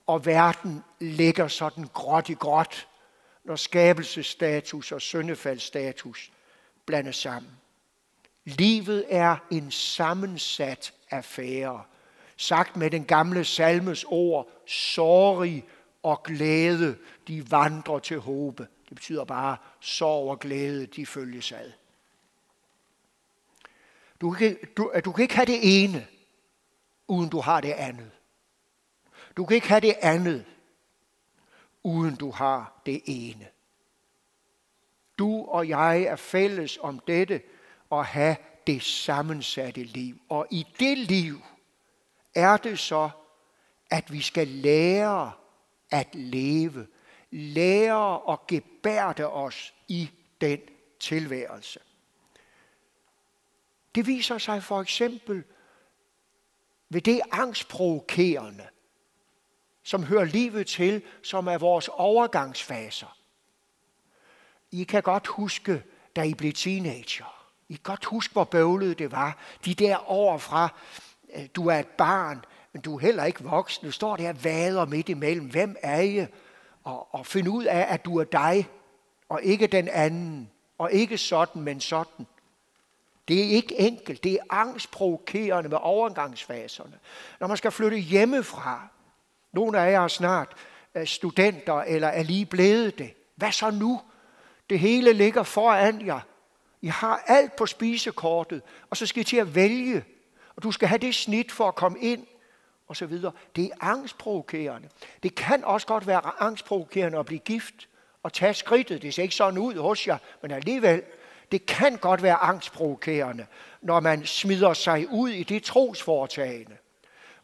Og 0.06 0.26
verden 0.26 0.84
ligger 1.00 1.48
sådan 1.48 1.88
gråt 1.94 2.28
i 2.28 2.34
gråt, 2.34 2.88
når 3.44 3.56
skabelsestatus 3.56 4.92
og 4.92 5.00
syndefaldsstatus 5.00 6.30
blandes 6.87 7.16
sammen. 7.16 7.58
Livet 8.49 9.05
er 9.09 9.37
en 9.50 9.71
sammensat 9.71 10.95
affære. 11.11 11.85
Sagt 12.37 12.76
med 12.76 12.90
den 12.90 13.05
gamle 13.05 13.45
salmes 13.45 14.05
ord, 14.09 14.50
sorg 14.67 15.62
og 16.02 16.23
glæde, 16.23 16.99
de 17.28 17.50
vandrer 17.50 17.99
til 17.99 18.19
håbe. 18.19 18.69
Det 18.88 18.95
betyder 18.95 19.25
bare, 19.25 19.57
sorg 19.81 20.31
og 20.31 20.38
glæde, 20.38 20.87
de 20.87 21.07
følges 21.07 21.52
ad. 21.52 21.73
Du 24.21 24.31
kan, 24.31 24.59
du, 24.76 24.93
du 25.05 25.12
kan 25.12 25.23
ikke 25.23 25.37
have 25.37 25.47
det 25.47 25.85
ene, 25.85 26.07
uden 27.09 27.31
du 27.31 27.40
har 27.40 27.61
det 27.61 27.73
andet. 27.73 28.11
Du 29.37 29.45
kan 29.45 29.55
ikke 29.55 29.69
have 29.69 29.81
det 29.81 29.95
andet, 30.00 30.45
uden 31.83 32.17
du 32.17 32.31
har 32.31 32.81
det 32.87 33.02
ene. 33.05 33.49
Du 35.19 35.45
og 35.45 35.69
jeg 35.69 36.02
er 36.02 36.17
fælles 36.17 36.78
om 36.83 36.99
dette 36.99 37.43
at 37.92 38.07
have 38.07 38.37
det 38.66 38.83
sammensatte 38.83 39.83
liv. 39.85 40.21
Og 40.28 40.47
i 40.50 40.66
det 40.78 40.99
liv 40.99 41.42
er 42.35 42.57
det 42.57 42.78
så, 42.78 43.11
at 43.90 44.12
vi 44.12 44.21
skal 44.21 44.49
lære 44.49 45.33
at 45.90 46.14
leve 46.14 46.87
lære 47.30 48.21
og 48.21 48.47
gebærde 48.47 49.28
os 49.28 49.75
i 49.88 50.11
den 50.40 50.61
tilværelse. 51.00 51.80
Det 53.95 54.07
viser 54.07 54.38
sig 54.38 54.62
for 54.62 54.80
eksempel 54.80 55.45
ved 56.88 57.00
det 57.00 57.21
angstprovokerende, 57.33 58.68
som 59.83 60.02
hører 60.02 60.25
livet 60.25 60.66
til, 60.66 61.02
som 61.23 61.47
er 61.47 61.59
vores 61.59 61.88
overgangsfaser. 61.88 63.18
I 64.71 64.85
kan 64.85 65.02
godt 65.02 65.26
huske, 65.26 65.83
da 66.16 66.23
I 66.23 66.35
blev 66.35 66.52
teenager. 66.52 67.38
I 67.68 67.75
kan 67.75 67.82
godt 67.82 68.04
huske, 68.04 68.32
hvor 68.32 68.44
bøvlet 68.44 68.98
det 68.98 69.12
var. 69.12 69.37
De 69.64 69.75
der 69.75 70.10
år 70.10 70.38
fra, 70.38 70.68
øh, 71.34 71.46
du 71.56 71.66
er 71.68 71.78
et 71.78 71.87
barn, 71.87 72.44
men 72.72 72.82
du 72.82 72.96
er 72.96 73.00
heller 73.00 73.25
ikke 73.25 73.44
voksen. 73.44 73.87
Du 73.87 73.92
står 73.92 74.16
der 74.16 74.28
og 74.28 74.44
vader 74.44 74.84
midt 74.84 75.08
imellem. 75.08 75.46
Hvem 75.50 75.76
er 75.82 76.00
I? 76.00 76.26
og, 76.88 77.14
og 77.14 77.26
finde 77.26 77.50
ud 77.50 77.64
af, 77.64 77.87
at 77.88 78.04
du 78.04 78.18
er 78.18 78.25
dig, 78.25 78.68
og 79.28 79.42
ikke 79.42 79.66
den 79.66 79.88
anden, 79.88 80.50
og 80.78 80.92
ikke 80.92 81.18
sådan, 81.18 81.62
men 81.62 81.80
sådan. 81.80 82.26
Det 83.28 83.40
er 83.44 83.48
ikke 83.48 83.80
enkelt. 83.80 84.25
Det 84.25 84.32
er 84.32 84.38
angstprovokerende 84.50 85.68
med 85.68 85.78
overgangsfaserne. 85.80 86.98
Når 87.40 87.46
man 87.46 87.56
skal 87.56 87.70
flytte 87.70 87.98
hjemmefra, 87.98 88.88
nogle 89.52 89.80
af 89.80 89.92
jer 89.92 90.00
er 90.04 90.08
snart 90.08 90.56
øh, 90.94 91.06
studenter 91.06 91.75
eller 91.75 92.08
er 92.08 92.22
lige 92.22 92.46
blevet 92.46 92.98
det. 92.98 93.14
Hvad 93.34 93.52
så 93.52 93.70
nu? 93.70 94.00
Det 94.70 94.78
hele 94.78 95.12
ligger 95.12 95.42
foran 95.42 96.06
jer. 96.06 96.20
I 96.80 96.87
har 96.87 97.23
alt 97.26 97.56
på 97.56 97.66
spisekortet, 97.66 98.62
og 98.90 98.97
så 98.97 99.06
skal 99.06 99.20
I 99.20 99.25
til 99.25 99.37
at 99.37 99.54
vælge. 99.54 100.04
Og 100.56 100.62
du 100.62 100.73
skal 100.73 100.88
have 100.88 100.99
det 100.99 101.14
snit 101.14 101.52
for 101.52 101.68
at 101.68 101.75
komme 101.75 101.99
ind 102.00 102.26
og 102.88 102.97
så 102.97 103.06
videre. 103.06 103.32
Det 103.56 103.64
er 103.64 103.70
angstprovokerende. 103.80 104.88
Det 105.23 105.35
kan 105.35 105.64
også 105.64 105.87
godt 105.87 106.06
være 106.06 106.20
angstprovokerende 106.38 107.18
at 107.18 107.26
blive 107.26 107.38
gift 107.38 107.88
og 108.23 108.32
tage 108.32 108.54
skridtet. 108.54 109.02
Det 109.02 109.14
ser 109.14 109.23
ikke 109.23 109.35
sådan 109.35 109.58
ud 109.58 109.75
hos 109.75 110.06
jer, 110.06 110.18
men 110.42 110.50
alligevel, 110.50 111.02
det 111.52 111.66
kan 111.66 111.97
godt 111.97 112.23
være 112.23 112.37
angstprovokerende, 112.37 113.47
når 113.82 114.00
man 114.00 114.26
smider 114.26 114.75
sig 114.75 115.08
ud 115.11 115.30
i 115.30 115.42
det 115.42 115.62
trosforetagende, 115.62 116.76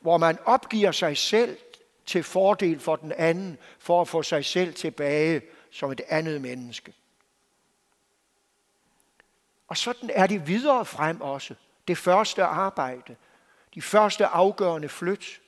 hvor 0.01 0.19
man 0.19 0.39
opgiver 0.45 0.93
sig 0.93 1.17
selv 1.17 1.59
til 2.07 2.23
fordel 2.23 2.81
for 2.81 2.97
den 2.97 3.13
anden, 3.13 3.59
for 3.79 4.01
at 4.01 4.09
få 4.09 4.23
sig 4.23 4.45
selv 4.45 4.75
tilbage 4.75 5.43
som 5.71 5.93
et 5.93 6.01
andet 6.09 6.41
menneske. 6.41 6.93
Og 9.69 9.77
sådan 9.77 10.11
er 10.15 10.27
det 10.27 10.47
videre 10.47 10.85
frem 10.85 11.21
også. 11.21 11.55
Det 11.89 11.99
første 11.99 12.45
arbejde, 12.45 13.17
de 13.75 13.83
første 13.83 14.27
afgørende 14.27 14.89
flyt. 14.89 15.41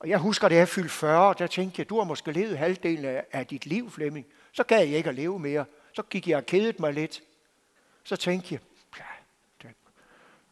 Og 0.00 0.08
jeg 0.08 0.18
husker, 0.18 0.48
da 0.48 0.54
jeg 0.54 0.68
fyldte 0.68 0.90
40, 0.90 1.34
der 1.38 1.46
tænkte 1.46 1.80
jeg, 1.80 1.88
du 1.88 1.98
har 1.98 2.04
måske 2.04 2.32
levet 2.32 2.58
halvdelen 2.58 3.22
af, 3.32 3.46
dit 3.46 3.66
liv, 3.66 3.90
Flemming. 3.90 4.26
Så 4.52 4.64
gad 4.64 4.78
jeg 4.78 4.96
ikke 4.96 5.08
at 5.08 5.14
leve 5.14 5.38
mere. 5.38 5.64
Så 5.92 6.02
gik 6.02 6.28
jeg 6.28 6.36
og 6.36 6.46
kedet 6.46 6.80
mig 6.80 6.92
lidt. 6.92 7.22
Så 8.04 8.16
tænkte 8.16 8.54
jeg, 8.54 8.60
ja, 8.98 9.04
det, 9.62 9.74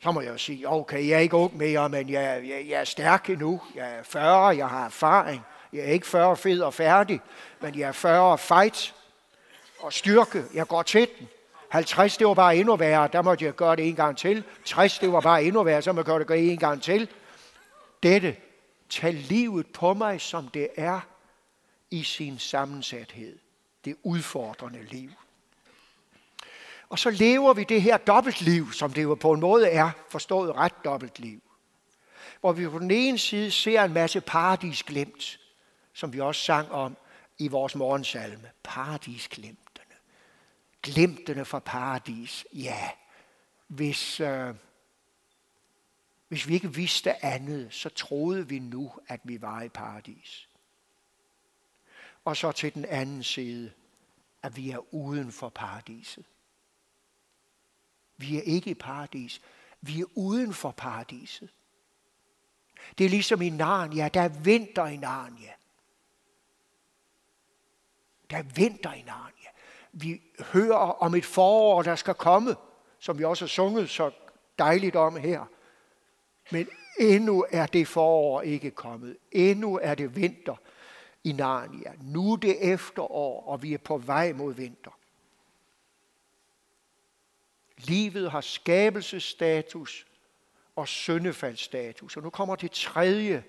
så 0.03 0.13
må 0.13 0.21
jeg 0.21 0.33
jo 0.33 0.39
sige, 0.39 0.69
okay, 0.69 1.09
jeg 1.09 1.15
er 1.15 1.19
ikke 1.19 1.37
ung 1.37 1.57
mere, 1.57 1.89
men 1.89 2.11
jeg, 2.11 2.49
jeg, 2.49 2.69
jeg 2.69 2.81
er 2.81 2.85
stærk 2.85 3.31
endnu. 3.31 3.61
Jeg 3.75 3.95
er 3.95 4.03
40, 4.03 4.57
jeg 4.57 4.69
har 4.69 4.85
erfaring. 4.85 5.43
Jeg 5.73 5.81
er 5.81 5.93
ikke 5.93 6.07
40 6.07 6.37
fed 6.37 6.61
og 6.61 6.75
færdig, 6.75 7.21
men 7.61 7.79
jeg 7.79 7.89
er 7.89 7.93
40 7.93 8.39
fight 8.39 8.95
og 9.79 9.93
styrke. 9.93 10.45
Jeg 10.55 10.67
går 10.67 10.83
til 10.83 11.09
den. 11.19 11.29
50, 11.71 12.17
det 12.17 12.27
var 12.27 12.35
bare 12.35 12.57
endnu 12.57 12.77
værre, 12.77 13.09
der 13.13 13.23
måtte 13.23 13.45
jeg 13.45 13.55
gøre 13.55 13.77
det 13.77 13.89
en 13.89 13.97
gang 13.97 14.17
til. 14.17 14.45
60, 14.65 14.99
det 14.99 15.13
var 15.13 15.21
bare 15.21 15.45
endnu 15.45 15.63
værre, 15.63 15.83
så 15.83 15.93
må 15.93 15.99
jeg 15.99 16.05
gøre 16.05 16.19
det 16.19 16.53
en 16.53 16.59
gang 16.59 16.83
til. 16.83 17.09
Dette, 18.03 18.37
tag 18.89 19.13
livet 19.13 19.67
på 19.67 19.95
mig, 19.95 20.21
som 20.21 20.49
det 20.49 20.69
er 20.77 21.01
i 21.91 22.03
sin 22.03 22.39
sammensathed. 22.39 23.39
Det 23.85 23.97
udfordrende 24.03 24.83
liv. 24.83 25.11
Og 26.89 26.99
så 26.99 27.11
lever 27.11 27.55
vi 27.55 27.65
det 27.65 27.83
her 27.83 27.97
dobbeltliv, 27.97 28.73
som 28.73 28.93
det 28.93 29.03
jo 29.03 29.15
på 29.15 29.33
en 29.33 29.41
måde 29.41 29.69
er, 29.69 29.91
forstået 30.09 30.55
ret 30.55 30.85
dobbeltliv. 30.85 31.43
Hvor 32.41 32.53
vi 32.53 32.69
på 32.69 32.79
den 32.79 32.91
ene 32.91 33.19
side 33.19 33.51
ser 33.51 33.85
en 33.85 33.93
masse 33.93 34.21
paradis 34.21 34.83
glemt, 34.83 35.41
som 35.93 36.13
vi 36.13 36.21
også 36.21 36.45
sang 36.45 36.73
om 36.73 36.97
i 37.39 37.49
vores 37.49 37.75
morgensalme. 37.75 38.51
Paradis 38.63 39.29
glemt 39.29 39.68
glimtene 40.93 41.45
fra 41.45 41.59
paradis. 41.59 42.47
Ja, 42.53 42.91
hvis, 43.67 44.21
øh, 44.21 44.55
hvis 46.29 46.49
vi 46.49 46.55
ikke 46.55 46.75
vidste 46.75 47.25
andet, 47.25 47.75
så 47.75 47.89
troede 47.89 48.49
vi 48.49 48.59
nu, 48.59 48.93
at 49.09 49.21
vi 49.25 49.43
var 49.43 49.63
i 49.63 49.69
paradis. 49.69 50.49
og 52.25 52.37
så 52.37 52.53
til 52.53 52.75
den 52.75 52.85
anden 52.85 53.23
side, 53.23 53.73
at 54.43 54.57
vi 54.57 54.71
er 54.71 54.95
uden 54.95 55.33
for 55.33 55.49
paradiset. 55.49 56.25
Vi 58.17 58.37
er 58.37 58.43
ikke 58.43 58.71
i 58.71 58.75
paradis. 58.75 59.41
Vi 59.81 60.01
er 60.01 60.05
uden 60.15 60.55
for 60.55 60.71
paradiset. 60.71 61.51
Det 62.99 63.07
er 63.07 63.11
ligesom 63.11 63.43
i 63.43 63.51
Narnia. 63.51 64.09
Der 64.09 64.21
er 64.21 64.29
vinter 64.29 64.87
i 64.87 64.97
Narnia. 64.97 65.53
Der 68.31 68.37
er 68.37 68.43
vinter 68.43 68.93
i 68.93 69.03
Narnia. 69.03 69.49
Vi 69.93 70.23
hører 70.53 71.03
om 71.03 71.15
et 71.15 71.25
forår, 71.25 71.83
der 71.83 71.97
skal 71.97 72.15
komme, 72.15 72.57
som 72.99 73.19
vi 73.19 73.25
også 73.25 73.45
har 73.45 73.49
sunget 73.49 73.91
så 73.91 74.11
dejligt 74.59 74.97
om 74.97 75.17
her. 75.17 75.45
Men 76.51 76.69
endnu 76.99 77.47
er 77.51 77.67
det 77.67 77.89
forår 77.89 78.43
ikke 78.43 78.71
kommet. 78.71 79.17
Endnu 79.33 79.79
er 79.83 79.95
det 79.95 80.17
vinter 80.17 80.57
i 81.25 81.33
Narnia. 81.33 81.93
Nu 82.01 82.33
er 82.33 82.37
det 82.37 82.73
efterår, 82.73 83.47
og 83.47 83.63
vi 83.63 83.75
er 83.75 83.79
på 83.79 83.99
vej 83.99 84.33
mod 84.33 84.55
vinter. 84.55 84.99
Livet 87.79 88.31
har 88.31 88.41
skabelsesstatus 88.41 90.07
og 90.77 90.89
syndefaldsstatus. 90.89 92.17
Og 92.17 92.23
nu 92.23 92.31
kommer 92.31 92.57
det 92.57 92.71
tredje. 92.71 93.45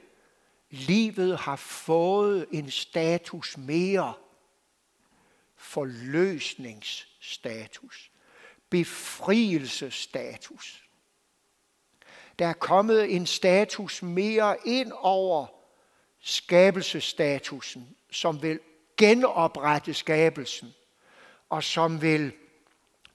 Livet 0.69 1.37
har 1.37 1.55
fået 1.55 2.47
en 2.51 2.71
status 2.71 3.57
mere. 3.57 4.13
Forløsningsstatus. 5.59 8.11
Befrielsestatus. 8.69 10.83
Der 12.39 12.47
er 12.47 12.53
kommet 12.53 13.15
en 13.15 13.25
status 13.25 14.01
mere 14.01 14.57
ind 14.65 14.91
over 14.95 15.47
skabelsestatusen, 16.19 17.95
som 18.11 18.41
vil 18.41 18.59
genoprette 18.97 19.93
skabelsen, 19.93 20.73
og 21.49 21.63
som 21.63 22.01
vil 22.01 22.33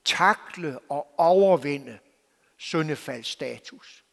takle 0.05 0.79
og 0.79 1.15
overvinde 1.19 1.99
syndefaldsstatus. 2.57 4.05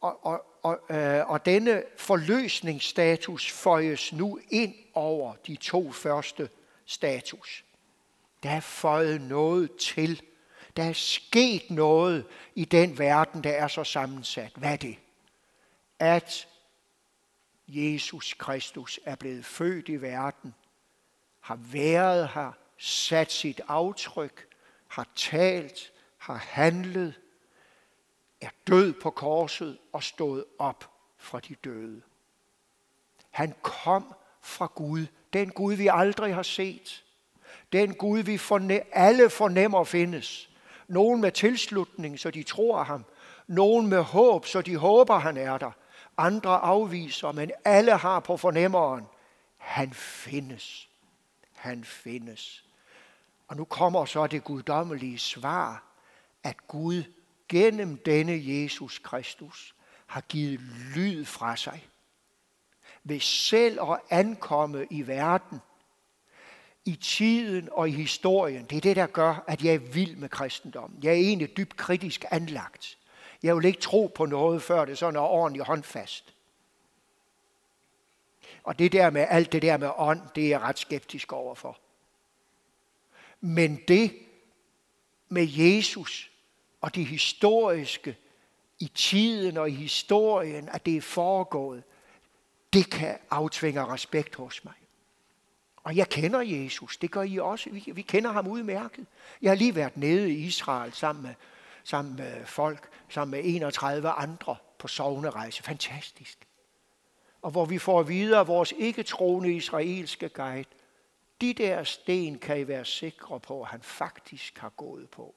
Og, 0.00 0.26
og, 0.26 0.44
og, 0.62 0.96
øh, 0.96 1.30
og 1.30 1.46
denne 1.46 1.82
forløsningsstatus 1.96 3.50
føjes 3.50 4.12
nu 4.12 4.40
ind 4.50 4.74
over 4.94 5.34
de 5.34 5.56
to 5.56 5.92
første 5.92 6.50
status. 6.86 7.64
Der 8.42 8.50
er 8.50 8.60
føjet 8.60 9.20
noget 9.20 9.76
til. 9.76 10.22
Der 10.76 10.84
er 10.84 10.92
sket 10.92 11.70
noget 11.70 12.26
i 12.54 12.64
den 12.64 12.98
verden, 12.98 13.44
der 13.44 13.50
er 13.50 13.68
så 13.68 13.84
sammensat. 13.84 14.52
Hvad 14.56 14.72
er 14.72 14.76
det? 14.76 14.98
At 15.98 16.48
Jesus 17.68 18.34
Kristus 18.34 19.00
er 19.04 19.16
blevet 19.16 19.44
født 19.44 19.88
i 19.88 19.96
verden, 19.96 20.54
har 21.40 21.56
været 21.56 22.28
her, 22.28 22.52
sat 22.78 23.32
sit 23.32 23.60
aftryk, 23.68 24.46
har 24.88 25.08
talt, 25.16 25.92
har 26.18 26.34
handlet, 26.34 27.14
er 28.40 28.50
død 28.66 28.92
på 28.92 29.10
korset 29.10 29.78
og 29.92 30.02
stået 30.02 30.44
op 30.58 30.90
fra 31.16 31.40
de 31.40 31.54
døde. 31.54 32.02
Han 33.30 33.54
kom 33.62 34.14
fra 34.40 34.66
Gud, 34.74 35.06
den 35.32 35.50
Gud 35.50 35.74
vi 35.74 35.88
aldrig 35.92 36.34
har 36.34 36.42
set, 36.42 37.04
den 37.72 37.94
Gud 37.94 38.20
vi 38.22 38.36
forne- 38.36 38.88
alle 38.92 39.30
fornemmer 39.30 39.84
findes. 39.84 40.48
Nogen 40.88 41.20
med 41.20 41.32
tilslutning, 41.32 42.18
så 42.18 42.30
de 42.30 42.42
tror 42.42 42.82
ham. 42.82 43.04
Nogen 43.46 43.86
med 43.86 44.02
håb, 44.02 44.46
så 44.46 44.62
de 44.62 44.76
håber, 44.76 45.18
han 45.18 45.36
er 45.36 45.58
der. 45.58 45.70
Andre 46.16 46.58
afviser, 46.58 47.32
men 47.32 47.50
alle 47.64 47.96
har 47.96 48.20
på 48.20 48.36
fornemmeren, 48.36 49.04
han 49.56 49.92
findes. 49.94 50.88
Han 51.54 51.84
findes. 51.84 52.64
Og 53.48 53.56
nu 53.56 53.64
kommer 53.64 54.04
så 54.04 54.26
det 54.26 54.44
guddommelige 54.44 55.18
svar, 55.18 55.84
at 56.42 56.66
Gud 56.68 57.02
gennem 57.48 57.96
denne 57.96 58.40
Jesus 58.44 58.98
Kristus 58.98 59.74
har 60.06 60.20
givet 60.20 60.60
lyd 60.94 61.24
fra 61.24 61.56
sig. 61.56 61.86
Ved 63.04 63.20
selv 63.20 63.80
at 63.80 64.00
ankomme 64.10 64.86
i 64.90 65.06
verden, 65.06 65.60
i 66.84 66.96
tiden 66.96 67.68
og 67.72 67.88
i 67.88 67.92
historien, 67.92 68.64
det 68.64 68.76
er 68.76 68.80
det, 68.80 68.96
der 68.96 69.06
gør, 69.06 69.44
at 69.48 69.62
jeg 69.62 69.74
er 69.74 69.78
vild 69.78 70.16
med 70.16 70.28
kristendommen. 70.28 71.02
Jeg 71.02 71.10
er 71.10 71.16
egentlig 71.16 71.56
dybt 71.56 71.76
kritisk 71.76 72.24
anlagt. 72.30 72.98
Jeg 73.42 73.56
vil 73.56 73.64
ikke 73.64 73.80
tro 73.80 74.12
på 74.14 74.26
noget, 74.26 74.62
før 74.62 74.84
det 74.84 74.98
sådan 74.98 75.16
er 75.16 75.20
ordentligt 75.20 75.66
håndfast. 75.66 76.34
Og 78.64 78.78
det 78.78 78.92
der 78.92 79.10
med 79.10 79.26
alt 79.28 79.52
det 79.52 79.62
der 79.62 79.76
med 79.76 79.90
ånd, 79.96 80.20
det 80.34 80.44
er 80.44 80.48
jeg 80.48 80.60
ret 80.60 80.78
skeptisk 80.78 81.32
overfor. 81.32 81.78
Men 83.40 83.82
det 83.88 84.18
med 85.28 85.48
Jesus 85.48 86.30
og 86.80 86.94
det 86.94 87.06
historiske 87.06 88.16
i 88.78 88.92
tiden 88.94 89.56
og 89.56 89.70
i 89.70 89.74
historien, 89.74 90.68
at 90.68 90.86
det 90.86 90.96
er 90.96 91.00
foregået, 91.00 91.82
det 92.72 92.90
kan 92.90 93.18
aftvinge 93.30 93.86
respekt 93.86 94.34
hos 94.34 94.64
mig. 94.64 94.74
Og 95.76 95.96
jeg 95.96 96.08
kender 96.08 96.40
Jesus, 96.40 96.96
det 96.96 97.10
gør 97.10 97.22
I 97.22 97.38
også. 97.38 97.70
Vi, 97.70 97.92
vi 97.94 98.02
kender 98.02 98.32
ham 98.32 98.46
udmærket. 98.46 99.06
Jeg 99.42 99.50
har 99.50 99.56
lige 99.56 99.74
været 99.74 99.96
nede 99.96 100.30
i 100.30 100.46
Israel 100.46 100.92
sammen 100.92 101.22
med, 101.22 101.34
sammen 101.84 102.16
med 102.16 102.46
folk, 102.46 102.88
sammen 103.08 103.30
med 103.30 103.54
31 103.54 104.10
andre 104.10 104.56
på 104.78 104.88
sovnerejse. 104.88 105.62
Fantastisk. 105.62 106.46
Og 107.42 107.50
hvor 107.50 107.64
vi 107.64 107.78
får 107.78 108.02
videre 108.02 108.40
af 108.40 108.46
vores 108.46 108.72
ikke-troende 108.78 109.54
israelske 109.54 110.28
guide, 110.28 110.68
de 111.40 111.52
der 111.54 111.84
sten 111.84 112.38
kan 112.38 112.60
I 112.60 112.68
være 112.68 112.84
sikre 112.84 113.40
på, 113.40 113.62
at 113.62 113.68
han 113.68 113.82
faktisk 113.82 114.58
har 114.58 114.68
gået 114.68 115.10
på. 115.10 115.34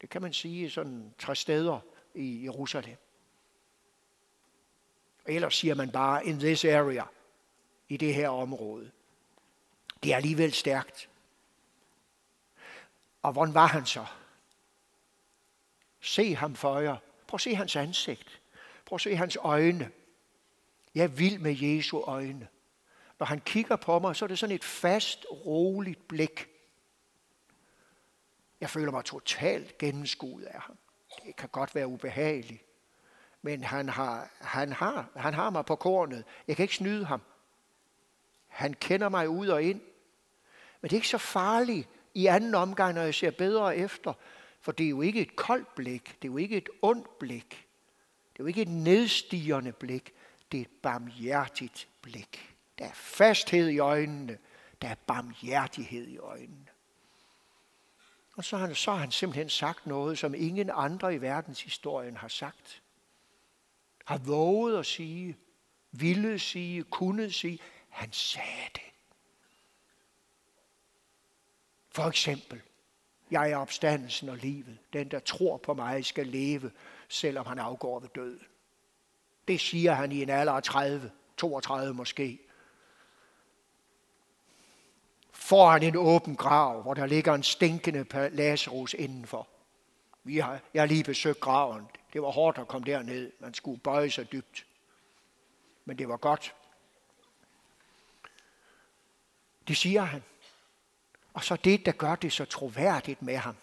Det 0.00 0.10
kan 0.10 0.22
man 0.22 0.32
sige 0.32 0.70
sådan 0.70 1.14
tre 1.18 1.36
steder 1.36 1.80
i 2.14 2.44
Jerusalem. 2.44 2.96
Ellers 5.28 5.56
siger 5.56 5.74
man 5.74 5.90
bare, 5.90 6.26
in 6.26 6.38
this 6.38 6.64
area, 6.64 7.04
i 7.88 7.96
det 7.96 8.14
her 8.14 8.28
område. 8.28 8.90
Det 10.02 10.12
er 10.12 10.16
alligevel 10.16 10.52
stærkt. 10.52 11.08
Og 13.22 13.32
hvordan 13.32 13.54
var 13.54 13.66
han 13.66 13.86
så? 13.86 14.06
Se 16.00 16.34
ham 16.34 16.54
for 16.54 16.78
jer. 16.78 16.96
Prøv 17.26 17.36
at 17.36 17.40
se 17.40 17.54
hans 17.54 17.76
ansigt. 17.76 18.40
Prøv 18.84 18.94
at 18.94 19.00
se 19.00 19.16
hans 19.16 19.36
øjne. 19.40 19.90
Jeg 20.94 21.18
vil 21.18 21.40
med 21.40 21.56
Jesu 21.56 22.00
øjne. 22.00 22.48
Når 23.18 23.26
han 23.26 23.40
kigger 23.40 23.76
på 23.76 23.98
mig, 23.98 24.16
så 24.16 24.24
er 24.24 24.26
det 24.26 24.38
sådan 24.38 24.54
et 24.54 24.64
fast, 24.64 25.26
roligt 25.30 26.08
blik. 26.08 26.46
Jeg 28.60 28.70
føler 28.70 28.92
mig 28.92 29.04
totalt 29.04 29.78
gennemskuet 29.78 30.44
af 30.44 30.60
ham. 30.60 30.78
Det 31.26 31.36
kan 31.36 31.48
godt 31.48 31.74
være 31.74 31.86
ubehageligt. 31.86 32.65
Men 33.46 33.64
han 33.64 33.88
har, 33.88 34.30
han, 34.40 34.72
har, 34.72 35.06
han 35.16 35.34
har 35.34 35.50
mig 35.50 35.64
på 35.66 35.76
kornet. 35.76 36.24
Jeg 36.48 36.56
kan 36.56 36.62
ikke 36.62 36.74
snyde 36.74 37.04
ham. 37.04 37.20
Han 38.46 38.74
kender 38.74 39.08
mig 39.08 39.28
ud 39.28 39.48
og 39.48 39.62
ind. 39.62 39.80
Men 40.80 40.90
det 40.90 40.92
er 40.92 40.98
ikke 40.98 41.08
så 41.08 41.18
farligt 41.18 41.88
i 42.14 42.26
anden 42.26 42.54
omgang, 42.54 42.94
når 42.94 43.02
jeg 43.02 43.14
ser 43.14 43.30
bedre 43.30 43.76
efter. 43.76 44.12
For 44.60 44.72
det 44.72 44.86
er 44.86 44.90
jo 44.90 45.02
ikke 45.02 45.20
et 45.20 45.36
koldt 45.36 45.74
blik. 45.74 46.16
Det 46.22 46.28
er 46.28 46.32
jo 46.32 46.36
ikke 46.36 46.56
et 46.56 46.68
ondt 46.82 47.18
blik. 47.18 47.50
Det 48.32 48.40
er 48.40 48.44
jo 48.44 48.46
ikke 48.46 48.62
et 48.62 48.68
nedstigende 48.68 49.72
blik. 49.72 50.14
Det 50.52 50.58
er 50.58 50.62
et 50.62 50.70
barmhjertigt 50.82 51.88
blik. 52.02 52.56
Der 52.78 52.84
er 52.84 52.94
fasthed 52.94 53.68
i 53.68 53.78
øjnene. 53.78 54.38
Der 54.82 54.88
er 54.88 54.94
barmhjertighed 55.06 56.06
i 56.06 56.18
øjnene. 56.18 56.66
Og 58.36 58.44
så 58.44 58.56
har, 58.56 58.66
han, 58.66 58.74
så 58.74 58.90
har 58.90 58.98
han 58.98 59.10
simpelthen 59.10 59.48
sagt 59.48 59.86
noget, 59.86 60.18
som 60.18 60.34
ingen 60.34 60.70
andre 60.74 61.14
i 61.14 61.20
verdenshistorien 61.20 62.16
har 62.16 62.28
sagt. 62.28 62.82
Har 64.06 64.18
våget 64.18 64.78
at 64.78 64.86
sige, 64.86 65.36
ville 65.92 66.38
sige, 66.38 66.82
kunne 66.82 67.32
sige. 67.32 67.58
Han 67.88 68.12
sagde 68.12 68.70
det. 68.74 68.82
For 71.90 72.02
eksempel, 72.02 72.60
jeg 73.30 73.50
er 73.50 73.56
opstandelsen 73.56 74.28
og 74.28 74.36
livet. 74.36 74.78
Den, 74.92 75.10
der 75.10 75.18
tror 75.18 75.56
på 75.56 75.74
mig, 75.74 76.04
skal 76.04 76.26
leve, 76.26 76.70
selvom 77.08 77.46
han 77.46 77.58
afgår 77.58 78.00
ved 78.00 78.08
døden. 78.14 78.46
Det 79.48 79.60
siger 79.60 79.92
han 79.92 80.12
i 80.12 80.22
en 80.22 80.30
alder 80.30 80.52
af 80.52 80.62
30, 80.62 81.10
32 81.36 81.94
måske 81.94 82.38
foran 85.32 85.82
en 85.82 85.96
åben 85.96 86.36
grav, 86.36 86.82
hvor 86.82 86.94
der 86.94 87.06
ligger 87.06 87.34
en 87.34 87.42
stinkende 87.42 88.28
Lazarus 88.32 88.94
indenfor. 88.94 89.48
Vi 90.26 90.38
har, 90.38 90.60
jeg 90.74 90.82
har 90.82 90.86
lige 90.86 91.04
besøgt 91.04 91.40
graven. 91.40 91.88
Det 92.12 92.22
var 92.22 92.30
hårdt 92.30 92.58
at 92.58 92.68
komme 92.68 92.86
derned. 92.86 93.32
Man 93.40 93.54
skulle 93.54 93.80
bøje 93.80 94.10
sig 94.10 94.32
dybt. 94.32 94.66
Men 95.84 95.98
det 95.98 96.08
var 96.08 96.16
godt. 96.16 96.54
Det 99.68 99.76
siger 99.76 100.02
han. 100.02 100.22
Og 101.34 101.44
så 101.44 101.56
det, 101.56 101.86
der 101.86 101.92
gør 101.92 102.14
det 102.14 102.32
så 102.32 102.44
troværdigt 102.44 103.22
med 103.22 103.36
ham, 103.36 103.56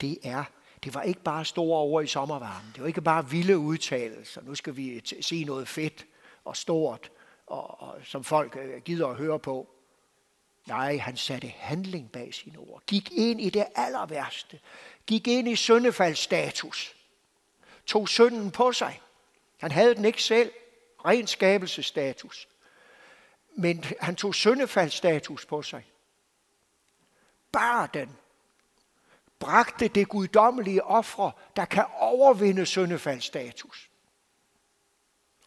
det 0.00 0.18
er, 0.22 0.44
det 0.84 0.94
var 0.94 1.02
ikke 1.02 1.20
bare 1.20 1.44
store 1.44 1.80
ord 1.80 2.04
i 2.04 2.06
sommervarmen. 2.06 2.72
Det 2.74 2.80
var 2.80 2.86
ikke 2.86 3.00
bare 3.00 3.30
vilde 3.30 3.58
udtalelser. 3.58 4.42
Nu 4.42 4.54
skal 4.54 4.76
vi 4.76 5.02
sige 5.20 5.44
noget 5.44 5.68
fedt 5.68 6.06
og 6.44 6.56
stort 6.56 7.10
og, 7.46 7.80
og 7.80 7.98
som 8.04 8.24
folk 8.24 8.56
øh, 8.56 8.82
gider 8.82 9.06
at 9.06 9.16
høre 9.16 9.38
på. 9.38 9.68
Nej, 10.68 10.96
han 10.98 11.16
satte 11.16 11.48
handling 11.48 12.12
bag 12.12 12.34
sine 12.34 12.58
ord. 12.58 12.82
Gik 12.86 13.12
ind 13.12 13.40
i 13.40 13.50
det 13.50 13.66
aller 13.74 14.06
værste. 14.06 14.60
Gik 15.06 15.28
ind 15.28 15.48
i 15.48 15.56
syndefaldsstatus. 15.56 16.94
Tog 17.86 18.08
synden 18.08 18.50
på 18.50 18.72
sig. 18.72 19.00
Han 19.58 19.70
havde 19.70 19.94
den 19.94 20.04
ikke 20.04 20.22
selv. 20.22 20.52
Ren 21.04 21.26
skabelsestatus. 21.26 22.48
Men 23.56 23.84
han 24.00 24.16
tog 24.16 24.34
syndefaldsstatus 24.34 25.46
på 25.46 25.62
sig. 25.62 25.84
Bare 27.52 27.88
den. 27.94 28.16
Bragte 29.38 29.88
det 29.88 30.08
guddommelige 30.08 30.84
ofre, 30.84 31.32
der 31.56 31.64
kan 31.64 31.84
overvinde 31.94 32.66
syndefaldsstatus. 32.66 33.90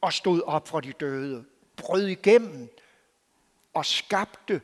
Og 0.01 0.13
stod 0.13 0.41
op 0.41 0.67
fra 0.67 0.81
de 0.81 0.93
døde. 0.93 1.45
Brød 1.75 2.07
igennem 2.07 2.69
og 3.73 3.85
skabte 3.85 4.61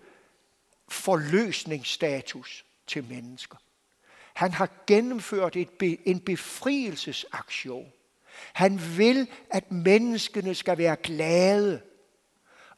forløsningsstatus 0.90 2.66
til 2.88 3.04
mennesker. 3.04 3.58
Han 4.34 4.52
har 4.52 4.70
gennemført 4.88 5.56
et 5.56 5.70
be, 5.70 6.08
en 6.08 6.20
befrielsesaktion. 6.20 7.94
Han 8.54 8.80
vil, 8.98 9.32
at 9.50 9.72
menneskene 9.72 10.56
skal 10.56 10.78
være 10.78 10.96
glade, 10.96 11.82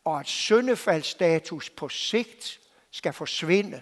og 0.06 0.19
at 0.19 0.28
syndefaldsstatus 0.28 1.69
på 1.69 1.89
sigt 1.89 2.60
skal 2.91 3.13
forsvinde. 3.13 3.82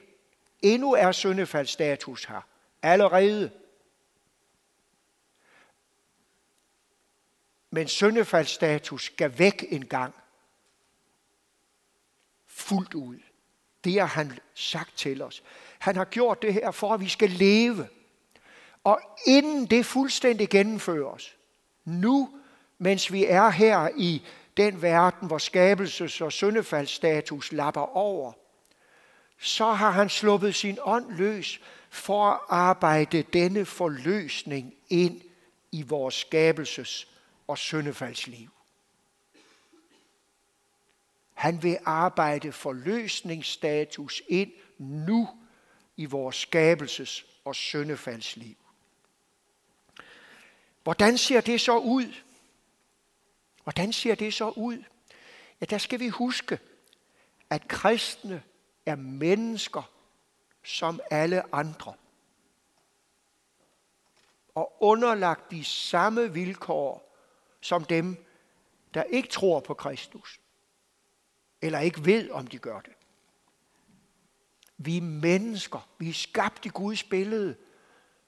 Endnu 0.62 0.94
er 0.94 1.12
syndefaldsstatus 1.12 2.26
her. 2.26 2.42
Allerede. 2.82 3.52
Men 7.70 7.88
syndefaldsstatus 7.88 9.04
skal 9.04 9.40
væk 9.40 9.66
en 9.70 9.86
gang. 9.86 10.16
Fuldt 12.46 12.94
ud. 12.94 13.20
Det 13.84 14.00
har 14.00 14.08
han 14.08 14.40
sagt 14.56 14.98
til 14.98 15.22
os. 15.22 15.44
Han 15.80 15.96
har 15.96 16.06
gjort 16.06 16.42
det 16.42 16.54
her 16.54 16.72
for, 16.72 16.94
at 16.94 17.00
vi 17.00 17.10
skal 17.10 17.30
leve. 17.30 17.88
Og 18.84 19.02
inden 19.26 19.66
det 19.66 19.86
fuldstændig 19.86 20.50
gennemføres, 20.50 21.36
nu, 21.86 22.30
mens 22.78 23.12
vi 23.12 23.26
er 23.26 23.50
her 23.50 23.90
i 23.98 24.22
den 24.58 24.82
verden, 24.82 25.28
hvor 25.28 25.38
skabelses- 25.38 26.24
og 26.24 26.32
syndefaldsstatus 26.32 27.52
lapper 27.52 27.98
over, 27.98 28.34
så 29.40 29.72
har 29.72 29.92
han 29.92 30.10
sluppet 30.10 30.56
sin 30.56 30.78
ånd 30.82 31.12
løs 31.12 31.62
for 31.90 32.32
at 32.32 32.40
arbejde 32.50 33.22
denne 33.22 33.66
forløsning 33.66 34.74
ind 34.90 35.22
i 35.72 35.82
vores 35.82 36.26
skabelses- 36.26 37.08
og 37.48 37.58
syndefaldsliv. 37.58 38.50
Han 41.38 41.64
vil 41.64 41.78
arbejde 41.86 42.52
forløsningsstatus 42.52 44.22
ind 44.28 44.52
nu 44.78 45.30
i 45.98 46.06
vores 46.06 46.46
skabelses- 46.46 47.26
og 47.46 47.56
syndefaldsliv. 47.56 48.56
Hvordan 50.84 51.18
ser 51.18 51.42
det 51.42 51.62
så 51.62 51.78
ud? 51.78 52.14
Hvordan 53.64 53.94
ser 53.94 54.16
det 54.16 54.34
så 54.34 54.50
ud? 54.50 54.84
Ja, 55.62 55.66
der 55.66 55.78
skal 55.78 56.00
vi 56.00 56.08
huske, 56.08 56.60
at 57.50 57.68
kristne 57.68 58.44
er 58.86 58.96
mennesker 58.96 59.92
som 60.64 61.00
alle 61.12 61.56
andre. 61.56 61.94
Og 64.56 64.84
underlagt 64.84 65.52
de 65.52 65.64
samme 65.64 66.34
vilkår 66.34 67.18
som 67.62 67.86
dem, 67.86 68.26
der 68.94 69.04
ikke 69.04 69.30
tror 69.30 69.60
på 69.60 69.74
Kristus 69.74 70.40
eller 71.62 71.80
ikke 71.80 72.06
ved, 72.06 72.30
om 72.30 72.48
de 72.48 72.58
gør 72.58 72.80
det. 72.80 72.94
Vi 74.78 74.98
er 74.98 75.02
mennesker. 75.02 75.90
Vi 75.98 76.10
er 76.10 76.14
skabt 76.14 76.66
i 76.66 76.70
Guds 76.70 77.04
billede. 77.04 77.56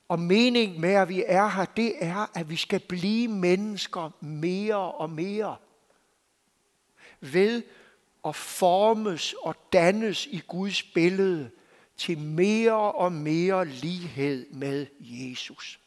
Og 0.08 0.20
meningen 0.20 0.82
med, 0.82 0.94
at 0.94 1.10
vi 1.10 1.24
er 1.28 1.48
her, 1.48 1.66
det 1.66 1.94
er, 2.06 2.38
at 2.38 2.50
vi 2.50 2.56
skal 2.56 2.80
blive 2.80 3.28
mennesker 3.28 4.10
mere 4.20 4.92
og 4.92 5.10
mere. 5.10 5.56
Ved 7.20 7.64
at 8.26 8.36
formes 8.36 9.34
og 9.34 9.56
dannes 9.74 10.26
i 10.26 10.42
Guds 10.48 10.84
billede 10.84 11.52
til 11.98 12.18
mere 12.18 12.92
og 12.92 13.12
mere 13.12 13.66
lighed 13.66 14.54
med 14.54 14.88
Jesus. 15.00 15.80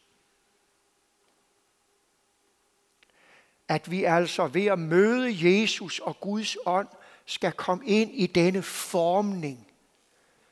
At 3.69 3.91
vi 3.91 4.05
altså 4.05 4.47
ved 4.47 4.67
at 4.67 4.79
møde 4.79 5.51
Jesus 5.51 5.99
og 5.99 6.21
Guds 6.21 6.57
ånd 6.67 6.89
skal 7.27 7.53
komme 7.53 7.87
ind 7.87 8.11
i 8.15 8.27
denne 8.27 8.63
formning. 8.63 9.67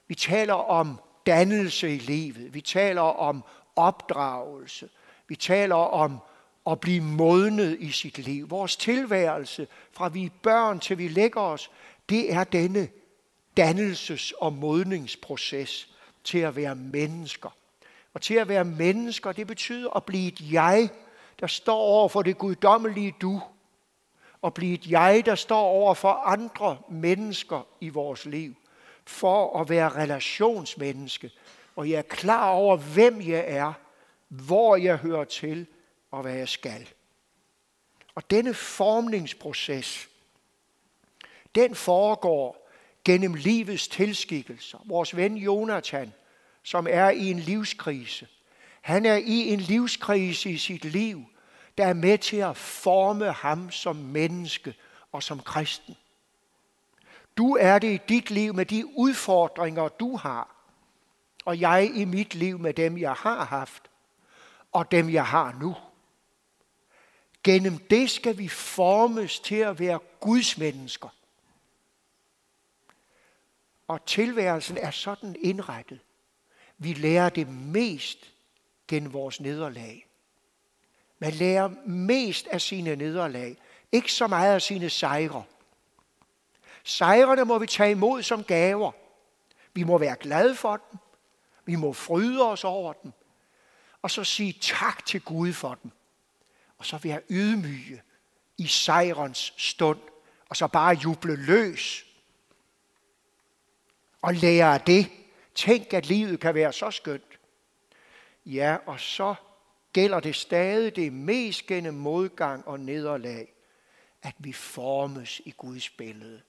Vi 0.09 0.15
taler 0.15 0.55
om 0.55 1.01
dannelse 1.27 1.95
i 1.95 1.99
livet. 1.99 2.55
Vi 2.55 2.61
taler 2.61 3.03
om 3.03 3.45
opdragelse. 3.77 4.89
Vi 5.29 5.37
taler 5.37 5.75
om 5.75 6.19
at 6.67 6.81
blive 6.81 7.03
modnet 7.03 7.77
i 7.81 7.91
sit 7.91 8.19
liv. 8.19 8.51
Vores 8.51 8.77
tilværelse, 8.77 9.67
fra 9.93 10.09
vi 10.09 10.25
er 10.25 10.31
børn 10.43 10.81
til 10.81 10.99
vi 10.99 11.09
lægger 11.09 11.41
os, 11.41 11.71
det 12.09 12.33
er 12.33 12.45
denne 12.45 12.89
dannelses- 13.61 14.33
og 14.41 14.53
modningsproces 14.53 15.89
til 16.25 16.39
at 16.39 16.57
være 16.57 16.75
mennesker. 16.75 17.57
Og 18.15 18.21
til 18.21 18.35
at 18.35 18.49
være 18.49 18.65
mennesker, 18.65 19.33
det 19.33 19.47
betyder 19.47 19.97
at 19.97 20.05
blive 20.05 20.29
et 20.29 20.53
jeg, 20.53 20.89
der 21.41 21.47
står 21.47 21.79
over 21.79 22.09
for 22.09 22.23
det 22.23 22.39
guddommelige 22.39 23.15
du, 23.21 23.43
og 24.43 24.55
blive 24.55 24.75
et 24.75 24.91
jeg, 24.91 25.23
der 25.27 25.35
står 25.35 25.63
over 25.63 25.95
for 25.95 26.13
andre 26.13 26.79
mennesker 26.89 27.67
i 27.81 27.89
vores 27.89 28.25
liv, 28.25 28.55
for 29.05 29.61
at 29.61 29.69
være 29.69 29.89
relationsmenneske, 29.89 31.31
og 31.77 31.91
jeg 31.91 31.99
er 31.99 32.03
klar 32.03 32.49
over, 32.51 32.77
hvem 32.77 33.21
jeg 33.21 33.45
er, 33.47 33.73
hvor 34.29 34.77
jeg 34.77 34.97
hører 34.97 35.25
til, 35.25 35.67
og 36.11 36.23
hvad 36.23 36.35
jeg 36.35 36.49
skal. 36.49 36.89
Og 38.15 38.31
denne 38.31 38.55
formningsproces, 38.55 40.09
den 41.55 41.75
foregår 41.75 42.71
gennem 43.05 43.35
livets 43.35 43.89
tilskikkelser. 43.89 44.79
Vores 44.85 45.17
ven 45.17 45.37
Jonathan, 45.37 46.13
som 46.63 46.87
er 46.91 47.11
i 47.11 47.31
en 47.31 47.39
livskrise, 47.39 48.29
han 48.81 49.07
er 49.07 49.17
i 49.17 49.49
en 49.53 49.61
livskrise 49.61 50.51
i 50.51 50.59
sit 50.59 50.85
liv, 50.85 51.25
der 51.79 51.87
er 51.87 51.95
med 51.95 52.19
til 52.19 52.37
at 52.37 52.57
forme 52.57 53.33
ham 53.33 53.71
som 53.71 53.97
menneske 53.97 54.75
og 55.13 55.23
som 55.23 55.41
kristen. 55.41 55.97
Du 57.37 57.57
er 57.57 57.79
det 57.79 57.93
i 57.93 58.01
dit 58.09 58.31
liv 58.31 58.55
med 58.55 58.67
de 58.67 58.87
udfordringer, 58.97 59.89
du 59.89 60.17
har, 60.17 60.57
og 61.45 61.61
jeg 61.61 61.91
i 61.95 62.05
mit 62.05 62.35
liv 62.35 62.59
med 62.59 62.75
dem, 62.75 62.99
jeg 62.99 63.13
har 63.13 63.45
haft, 63.45 63.91
og 64.73 64.91
dem, 64.91 65.11
jeg 65.11 65.27
har 65.27 65.57
nu. 65.61 65.77
Gennem 67.45 67.79
det 67.79 68.11
skal 68.11 68.39
vi 68.39 68.49
formes 68.49 69.41
til 69.41 69.55
at 69.55 69.79
være 69.79 69.99
Guds 70.21 70.59
mennesker. 70.59 71.09
Og 73.89 74.07
tilværelsen 74.07 74.77
er 74.77 74.91
sådan 74.91 75.37
indrettet. 75.41 76.01
Vi 76.79 76.93
lærer 76.93 77.29
det 77.29 77.49
mest 77.49 78.33
gennem 78.89 79.13
vores 79.13 79.41
nederlag. 79.41 80.10
Man 81.21 81.33
lærer 81.33 81.69
mest 81.87 82.47
af 82.47 82.61
sine 82.61 82.97
nederlag, 82.97 83.57
ikke 83.93 84.13
så 84.13 84.27
meget 84.27 84.55
af 84.55 84.63
sine 84.63 84.91
sejre. 84.91 85.45
Sejrene 86.85 87.45
må 87.45 87.59
vi 87.59 87.67
tage 87.67 87.91
imod 87.91 88.23
som 88.23 88.45
gaver. 88.45 88.93
Vi 89.73 89.83
må 89.83 89.99
være 89.99 90.17
glade 90.17 90.55
for 90.55 90.77
dem. 90.77 90.99
Vi 91.65 91.75
må 91.75 91.93
fryde 91.93 92.51
os 92.51 92.65
over 92.65 92.93
dem. 92.93 93.13
Og 94.03 94.11
så 94.11 94.25
sige 94.25 94.53
tak 94.61 95.07
til 95.07 95.21
Gud 95.21 95.53
for 95.53 95.79
dem. 95.83 95.91
Og 96.79 96.87
så 96.87 96.99
være 96.99 97.21
ydmyge 97.31 98.03
i 98.59 98.67
sejrens 98.67 99.55
stund. 99.57 100.01
Og 100.49 100.57
så 100.57 100.67
bare 100.67 100.95
juble 100.95 101.37
løs. 101.37 102.07
Og 104.23 104.35
lære 104.35 104.75
af 104.75 104.81
det. 104.81 105.11
Tænk, 105.55 105.93
at 105.93 106.07
livet 106.07 106.41
kan 106.41 106.55
være 106.55 106.73
så 106.73 106.91
skønt. 106.91 107.39
Ja, 108.47 108.77
og 108.87 109.01
så 109.01 109.35
gælder 109.93 110.21
det 110.21 110.37
stadig 110.37 110.97
det 110.97 111.13
mest 111.13 111.67
gennem 111.67 111.95
modgang 111.95 112.69
og 112.69 112.81
nederlag, 112.81 113.53
at 114.23 114.35
vi 114.39 114.53
formes 114.53 115.41
i 115.45 115.51
Guds 115.51 115.91
billede. 115.91 116.41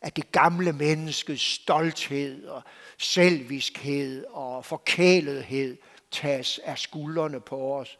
At 0.00 0.16
det 0.16 0.32
gamle 0.32 0.72
menneskes 0.72 1.40
stolthed 1.40 2.46
og 2.46 2.62
selviskhed 2.98 4.24
og 4.24 4.64
forkælethed 4.64 5.76
tages 6.10 6.58
af 6.58 6.78
skuldrene 6.78 7.40
på 7.40 7.74
os, 7.74 7.98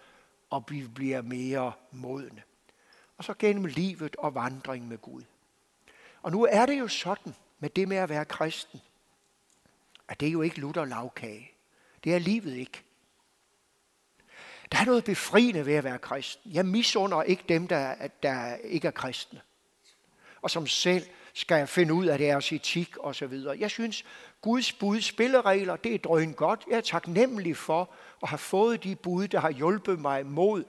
og 0.51 0.65
vi 0.69 0.87
bliver 0.95 1.23
mere 1.23 1.73
modne. 1.91 2.43
Og 3.17 3.25
så 3.25 3.35
gennem 3.39 3.65
livet 3.65 4.17
og 4.17 4.35
vandring 4.35 4.89
med 4.89 4.99
Gud. 4.99 5.23
Og 6.23 6.33
nu 6.33 6.45
er 6.51 6.67
det 6.67 6.79
jo 6.79 6.89
sådan 6.89 7.35
med 7.59 7.71
det 7.71 7.89
med 7.89 7.97
at 7.97 8.09
være 8.09 8.25
kristen, 8.25 8.81
at 10.09 10.21
det 10.21 10.29
er 10.29 10.33
jo 10.33 10.43
ikke 10.43 10.61
lutter 10.61 10.85
lavkage. 10.85 11.51
Det 12.05 12.15
er 12.15 12.19
livet 12.19 12.57
ikke. 12.57 12.83
Der 14.73 14.79
er 14.79 14.85
noget 14.85 15.05
befriende 15.05 15.67
ved 15.67 15.75
at 15.75 15.85
være 15.85 15.99
kristen. 15.99 16.53
Jeg 16.53 16.67
misunder 16.67 17.23
ikke 17.23 17.45
dem, 17.49 17.69
der, 17.69 17.95
der 18.23 18.57
ikke 18.57 18.89
er 18.89 18.93
kristne. 18.93 19.41
og 20.43 20.51
som 20.51 20.67
selv 20.67 21.07
skal 21.35 21.67
finde 21.67 21.95
ud 21.95 22.07
af 22.07 22.19
deres 22.19 22.53
etik 22.53 22.97
osv. 23.01 23.33
Jeg 23.59 23.71
synes, 23.71 24.05
Guds 24.41 24.73
bud, 24.73 25.01
spilleregler, 25.01 25.77
det 25.77 25.95
er 25.95 25.99
drøn 25.99 26.33
godt. 26.33 26.65
Jeg 26.71 26.77
er 26.77 26.81
taknemmelig 26.81 27.57
for 27.57 27.91
at 28.23 28.29
have 28.29 28.39
fået 28.39 28.85
de 28.85 28.97
bud, 28.97 29.29
der 29.29 29.41
har 29.41 29.51
hjulpet 29.51 30.01
mig 30.01 30.27
mod 30.27 30.65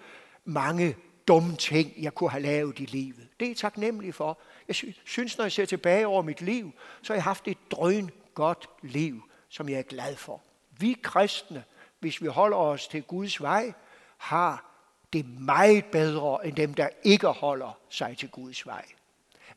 mange 0.45 0.95
dumme 1.27 1.55
ting, 1.55 1.93
jeg 1.97 2.13
kunne 2.15 2.29
have 2.29 2.43
lavet 2.43 2.79
i 2.79 2.85
livet. 2.85 3.27
Det 3.39 3.45
er 3.45 3.49
jeg 3.49 3.57
taknemmelig 3.57 4.15
for. 4.15 4.39
Jeg 4.67 4.75
synes, 5.05 5.37
når 5.37 5.45
jeg 5.45 5.51
ser 5.51 5.65
tilbage 5.65 6.07
over 6.07 6.21
mit 6.21 6.41
liv, 6.41 6.71
så 7.01 7.13
har 7.13 7.15
jeg 7.15 7.23
haft 7.23 7.47
et 7.47 7.57
drøn 7.71 8.09
godt 8.33 8.69
liv, 8.81 9.23
som 9.49 9.69
jeg 9.69 9.79
er 9.79 9.83
glad 9.83 10.15
for. 10.15 10.41
Vi 10.79 10.97
kristne, 11.03 11.63
hvis 11.99 12.21
vi 12.21 12.27
holder 12.27 12.57
os 12.57 12.87
til 12.87 13.03
Guds 13.03 13.41
vej, 13.41 13.73
har 14.21 14.65
det 15.13 15.25
meget 15.39 15.85
bedre 15.85 16.47
end 16.47 16.55
dem, 16.55 16.73
der 16.73 16.89
ikke 17.03 17.27
holder 17.27 17.79
sig 17.89 18.17
til 18.17 18.29
Guds 18.29 18.65
vej. 18.65 18.85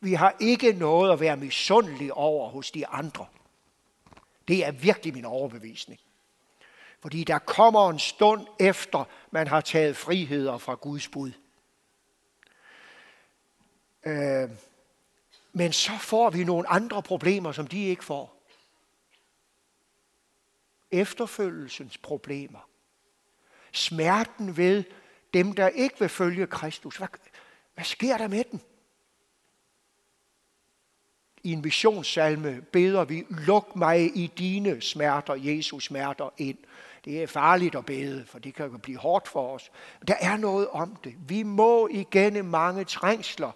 Vi 0.01 0.15
har 0.15 0.37
ikke 0.41 0.73
noget 0.73 1.13
at 1.13 1.21
være 1.21 1.37
misundelige 1.37 2.15
over 2.15 2.49
hos 2.49 2.71
de 2.71 2.87
andre. 2.87 3.27
Det 4.49 4.67
er 4.67 4.73
virkelig 4.73 5.15
min 5.15 5.25
overbevisning. 5.25 6.01
Fordi 7.01 7.25
der 7.25 7.39
kommer 7.39 7.91
en 7.91 7.99
stund 7.99 8.47
efter, 8.61 9.05
man 9.31 9.47
har 9.47 9.61
taget 9.61 9.97
friheder 9.97 10.59
fra 10.59 10.75
Guds 10.75 11.09
bud. 11.09 11.33
Øh, 14.07 14.51
men 15.53 15.73
så 15.73 15.93
får 16.01 16.31
vi 16.31 16.45
nogle 16.45 16.69
andre 16.69 17.03
problemer, 17.03 17.53
som 17.53 17.67
de 17.67 17.85
ikke 17.85 18.05
får. 18.05 18.43
Efterfølgelsens 20.91 21.99
problemer. 21.99 22.69
Smerten 23.75 24.57
ved 24.57 24.85
dem, 25.35 25.53
der 25.53 25.69
ikke 25.69 25.97
vil 25.99 26.09
følge 26.09 26.47
Kristus. 26.47 26.97
Hvad, 26.97 27.09
hvad 27.75 27.85
sker 27.85 28.17
der 28.17 28.29
med 28.29 28.45
den? 28.51 28.61
I 31.43 31.53
en 31.53 31.63
missionssalme 31.63 32.61
beder 32.73 33.05
vi, 33.05 33.27
luk 33.31 33.77
mig 33.77 34.17
i 34.17 34.27
dine 34.39 34.81
smerter, 34.81 35.35
Jesus 35.35 35.85
smerter 35.85 36.31
ind. 36.39 36.59
Det 37.05 37.23
er 37.23 37.27
farligt 37.27 37.75
at 37.75 37.87
bede, 37.87 38.25
for 38.27 38.39
det 38.39 38.55
kan 38.55 38.79
blive 38.79 38.99
hårdt 38.99 39.29
for 39.29 39.55
os. 39.55 39.71
Men 40.01 40.09
der 40.09 40.15
er 40.21 40.37
noget 40.37 40.69
om 40.69 40.97
det. 41.05 41.15
Vi 41.29 41.43
må 41.43 41.89
igennem 41.89 42.45
mange 42.45 42.85
trængsler 42.85 43.53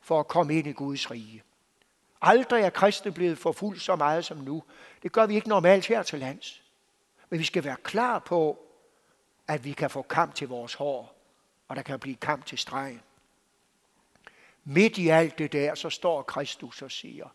for 0.00 0.20
at 0.20 0.28
komme 0.28 0.58
ind 0.58 0.66
i 0.66 0.72
Guds 0.72 1.10
rige. 1.10 1.42
Aldrig 2.22 2.62
er 2.62 2.70
kristne 2.70 3.12
blevet 3.12 3.38
forfulgt 3.38 3.82
så 3.82 3.96
meget 3.96 4.24
som 4.24 4.36
nu. 4.36 4.62
Det 5.02 5.12
gør 5.12 5.26
vi 5.26 5.34
ikke 5.34 5.48
normalt 5.48 5.86
her 5.86 6.02
til 6.02 6.18
lands. 6.18 6.62
Men 7.30 7.38
vi 7.38 7.44
skal 7.44 7.64
være 7.64 7.76
klar 7.82 8.18
på, 8.18 8.67
at 9.48 9.64
vi 9.64 9.72
kan 9.72 9.90
få 9.90 10.02
kamp 10.02 10.34
til 10.34 10.48
vores 10.48 10.74
hår, 10.74 11.14
og 11.68 11.76
der 11.76 11.82
kan 11.82 11.98
blive 11.98 12.16
kamp 12.16 12.46
til 12.46 12.58
stregen. 12.58 13.00
Midt 14.64 14.98
i 14.98 15.08
alt 15.08 15.38
det 15.38 15.52
der, 15.52 15.74
så 15.74 15.90
står 15.90 16.22
Kristus 16.22 16.82
og 16.82 16.90
siger, 16.90 17.28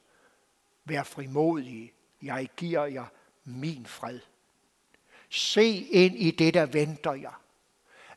vær 0.86 1.04
frimodig, 1.04 1.94
jeg 2.22 2.50
giver 2.58 2.86
jer 2.86 3.06
min 3.44 3.86
fred. 3.86 4.20
Se 5.30 5.66
ind 5.74 6.16
i 6.16 6.32
det, 6.32 6.54
der 6.54 6.66
venter 6.66 7.14
jer. 7.14 7.42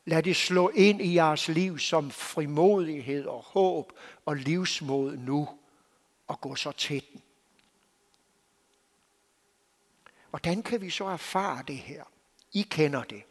Lad 0.05 0.23
det 0.23 0.35
slå 0.35 0.69
ind 0.69 1.01
i 1.01 1.15
jeres 1.15 1.47
liv 1.47 1.79
som 1.79 2.11
frimodighed 2.11 3.25
og 3.25 3.43
håb 3.43 3.93
og 4.25 4.35
livsmod 4.35 5.17
nu, 5.17 5.49
og 6.27 6.41
gå 6.41 6.55
så 6.55 6.71
til 6.71 7.03
den. 7.13 7.21
Hvordan 10.29 10.63
kan 10.63 10.81
vi 10.81 10.89
så 10.89 11.05
erfare 11.05 11.63
det 11.67 11.77
her? 11.77 12.03
I 12.53 12.61
kender 12.61 13.03
det. 13.03 13.23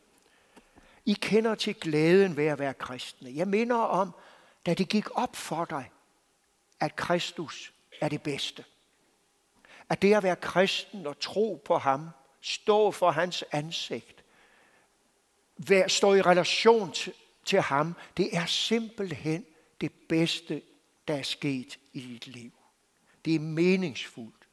I 1.06 1.12
kender 1.12 1.54
til 1.54 1.74
glæden 1.74 2.36
ved 2.36 2.46
at 2.46 2.58
være 2.58 2.74
kristne. 2.74 3.32
Jeg 3.34 3.48
minder 3.48 3.76
om, 3.76 4.14
da 4.66 4.74
det 4.74 4.88
gik 4.88 5.18
op 5.18 5.36
for 5.36 5.64
dig, 5.64 5.90
at 6.80 6.96
Kristus 6.96 7.72
er 8.00 8.08
det 8.08 8.22
bedste. 8.22 8.64
At 9.88 10.02
det 10.02 10.14
at 10.14 10.22
være 10.22 10.36
kristen 10.36 11.06
og 11.06 11.20
tro 11.20 11.62
på 11.64 11.78
ham, 11.78 12.08
stå 12.40 12.90
for 12.90 13.10
hans 13.10 13.44
ansigt, 13.52 14.24
stå 15.86 16.14
i 16.14 16.22
relation 16.22 16.92
til, 17.44 17.60
ham, 17.60 17.94
det 18.16 18.36
er 18.36 18.46
simpelthen 18.46 19.46
det 19.80 19.92
bedste, 20.08 20.62
der 21.08 21.14
er 21.14 21.22
sket 21.22 21.78
i 21.92 22.00
dit 22.00 22.26
liv. 22.26 22.52
Det 23.24 23.34
er 23.34 23.40
meningsfuldt. 23.40 24.48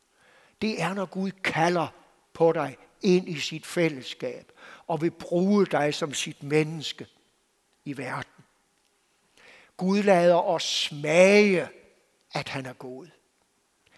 Det 0.62 0.82
er, 0.82 0.94
når 0.94 1.06
Gud 1.06 1.32
kalder 1.32 1.88
på 2.34 2.52
dig 2.52 2.78
ind 3.02 3.30
i 3.30 3.40
sit 3.40 3.66
fællesskab 3.66 4.52
og 4.88 5.02
vil 5.02 5.12
bruge 5.12 5.66
dig 5.66 5.94
som 5.94 6.14
sit 6.14 6.44
menneske 6.44 7.08
i 7.86 7.98
verden. 7.98 8.44
Gud 9.78 10.04
lader 10.04 10.36
os 10.36 10.64
smage, 10.64 11.70
at 12.34 12.50
han 12.50 12.66
er 12.66 12.74
god. 12.74 13.08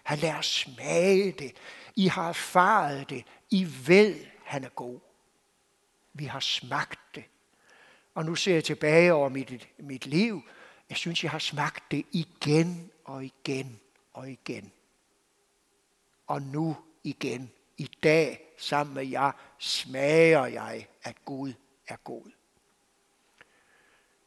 Han 0.02 0.18
lader 0.18 0.38
os 0.38 0.46
smage 0.46 1.32
det. 1.32 1.52
I 1.96 2.06
har 2.06 2.28
erfaret 2.28 3.10
det. 3.10 3.24
I 3.50 3.68
ved, 3.86 4.24
han 4.44 4.64
er 4.64 4.68
god. 4.68 5.00
Vi 6.12 6.24
har 6.24 6.40
smagt 6.40 7.00
det. 7.14 7.24
Og 8.14 8.24
nu 8.24 8.34
ser 8.34 8.54
jeg 8.54 8.64
tilbage 8.64 9.12
over 9.12 9.28
mit, 9.28 9.68
mit 9.78 10.06
liv. 10.06 10.42
Jeg 10.88 10.96
synes, 10.96 11.22
jeg 11.22 11.30
har 11.30 11.38
smagt 11.38 11.90
det 11.90 12.06
igen 12.12 12.90
og 13.04 13.24
igen 13.24 13.80
og 14.12 14.30
igen. 14.30 14.72
Og 16.26 16.42
nu 16.42 16.76
igen, 17.04 17.52
i 17.76 17.90
dag, 18.02 18.54
sammen 18.58 18.94
med 18.94 19.06
jer, 19.06 19.32
smager 19.58 20.46
jeg, 20.46 20.88
at 21.02 21.24
Gud 21.24 21.52
er 21.88 21.96
god. 21.96 22.30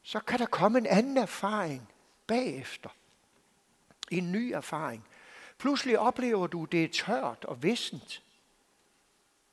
Så 0.02 0.20
kan 0.20 0.38
der 0.38 0.46
komme 0.46 0.78
en 0.78 0.86
anden 0.86 1.16
erfaring 1.16 1.88
bagefter. 2.26 2.88
En 4.10 4.32
ny 4.32 4.52
erfaring. 4.52 5.06
Pludselig 5.58 5.98
oplever 5.98 6.46
du, 6.46 6.64
det 6.64 6.84
er 6.84 6.88
tørt 6.88 7.44
og 7.44 7.62
vissent. 7.62 8.22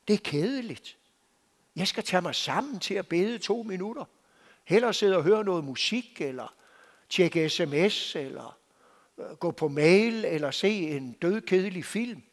Det 0.08 0.14
er 0.14 0.18
kedeligt. 0.24 0.98
Jeg 1.76 1.88
skal 1.88 2.04
tage 2.04 2.22
mig 2.22 2.36
sammen 2.36 2.80
til 2.80 2.94
at 2.94 3.08
bede 3.08 3.38
to 3.38 3.64
minutter. 3.64 4.06
Hellere 4.64 4.94
sidde 4.94 5.18
og 5.18 5.24
høre 5.24 5.44
noget 5.44 5.64
musik, 5.64 6.22
eller 6.22 6.54
tjekke 7.10 7.50
sms, 7.50 8.16
eller 8.16 8.58
øh, 9.18 9.36
gå 9.36 9.52
på 9.52 9.68
mail, 9.68 10.26
eller 10.26 10.52
se 10.52 10.70
en 10.70 11.14
død 11.14 11.42
kedelig 11.42 11.86
film, 11.86 12.24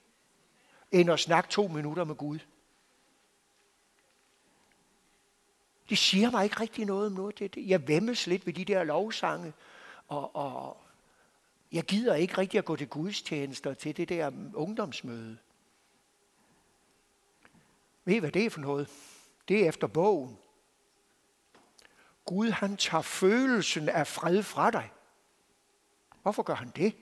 end 0.95 1.11
at 1.11 1.21
snakke 1.21 1.51
to 1.51 1.69
minutter 1.69 2.05
med 2.05 2.15
Gud. 2.15 2.39
Det 5.89 5.99
siger 5.99 6.31
mig 6.31 6.45
ikke 6.45 6.61
rigtig 6.61 6.85
noget 6.85 7.07
om 7.07 7.13
noget. 7.13 7.39
Det, 7.39 7.53
jeg 7.57 7.89
vemmes 7.89 8.27
lidt 8.27 8.47
ved 8.47 8.53
de 8.53 8.65
der 8.65 8.85
lovsange, 8.85 9.53
og, 10.09 10.37
og 10.37 10.77
jeg 11.73 11.85
gider 11.85 12.15
ikke 12.15 12.39
rigtig 12.39 12.59
at 12.59 12.65
gå 12.65 12.77
til 12.77 12.89
gudstjenester 12.89 13.75
til 13.75 13.97
det 13.97 14.09
der 14.09 14.31
ungdomsmøde. 14.55 15.39
Ved 18.05 18.15
I, 18.15 18.19
hvad 18.19 18.33
det 18.33 18.47
er 18.47 18.51
for 18.51 18.61
noget? 18.61 18.89
Det 19.49 19.65
er 19.65 19.69
efter 19.69 19.87
bogen. 19.87 20.39
Gud, 22.25 22.51
han 22.51 22.77
tager 22.77 23.03
følelsen 23.03 23.89
af 23.89 24.07
fred 24.07 24.43
fra 24.43 24.71
dig. 24.71 24.91
Hvorfor 26.23 26.43
gør 26.43 26.55
han 26.55 26.73
det? 26.77 26.97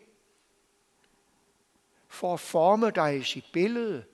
For 2.12 2.34
at 2.34 2.40
forme 2.40 2.90
dig 2.90 3.16
i 3.16 3.22
sit 3.22 3.44
billede, 3.52 4.04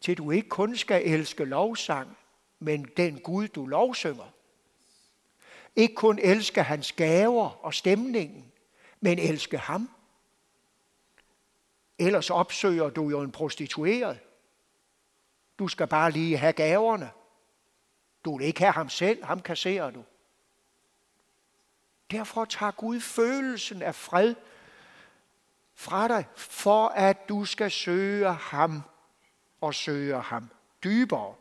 til 0.00 0.18
du 0.18 0.30
ikke 0.30 0.48
kun 0.48 0.76
skal 0.76 1.02
elske 1.06 1.44
lovsang, 1.44 2.18
men 2.58 2.84
den 2.96 3.20
Gud, 3.20 3.48
du 3.48 3.66
lovsynger. 3.66 4.32
Ikke 5.76 5.94
kun 5.94 6.18
elske 6.18 6.62
hans 6.62 6.92
gaver 6.92 7.64
og 7.64 7.74
stemningen, 7.74 8.52
men 9.00 9.18
elske 9.18 9.58
ham. 9.58 9.90
Ellers 11.98 12.30
opsøger 12.30 12.90
du 12.90 13.10
jo 13.10 13.20
en 13.20 13.32
prostitueret. 13.32 14.18
Du 15.58 15.68
skal 15.68 15.86
bare 15.86 16.10
lige 16.10 16.36
have 16.36 16.52
gaverne. 16.52 17.10
Du 18.24 18.38
vil 18.38 18.46
ikke 18.46 18.60
have 18.60 18.72
ham 18.72 18.88
selv, 18.88 19.24
ham 19.24 19.42
kasserer 19.42 19.90
du. 19.90 20.04
Derfor 22.10 22.44
tager 22.44 22.72
Gud 22.72 23.00
følelsen 23.00 23.82
af 23.82 23.94
fred 23.94 24.34
fra 25.78 26.08
dig, 26.08 26.24
for 26.36 26.88
at 26.88 27.28
du 27.28 27.44
skal 27.44 27.70
søge 27.70 28.32
ham 28.32 28.82
og 29.60 29.74
søge 29.74 30.20
ham 30.20 30.50
dybere. 30.84 31.34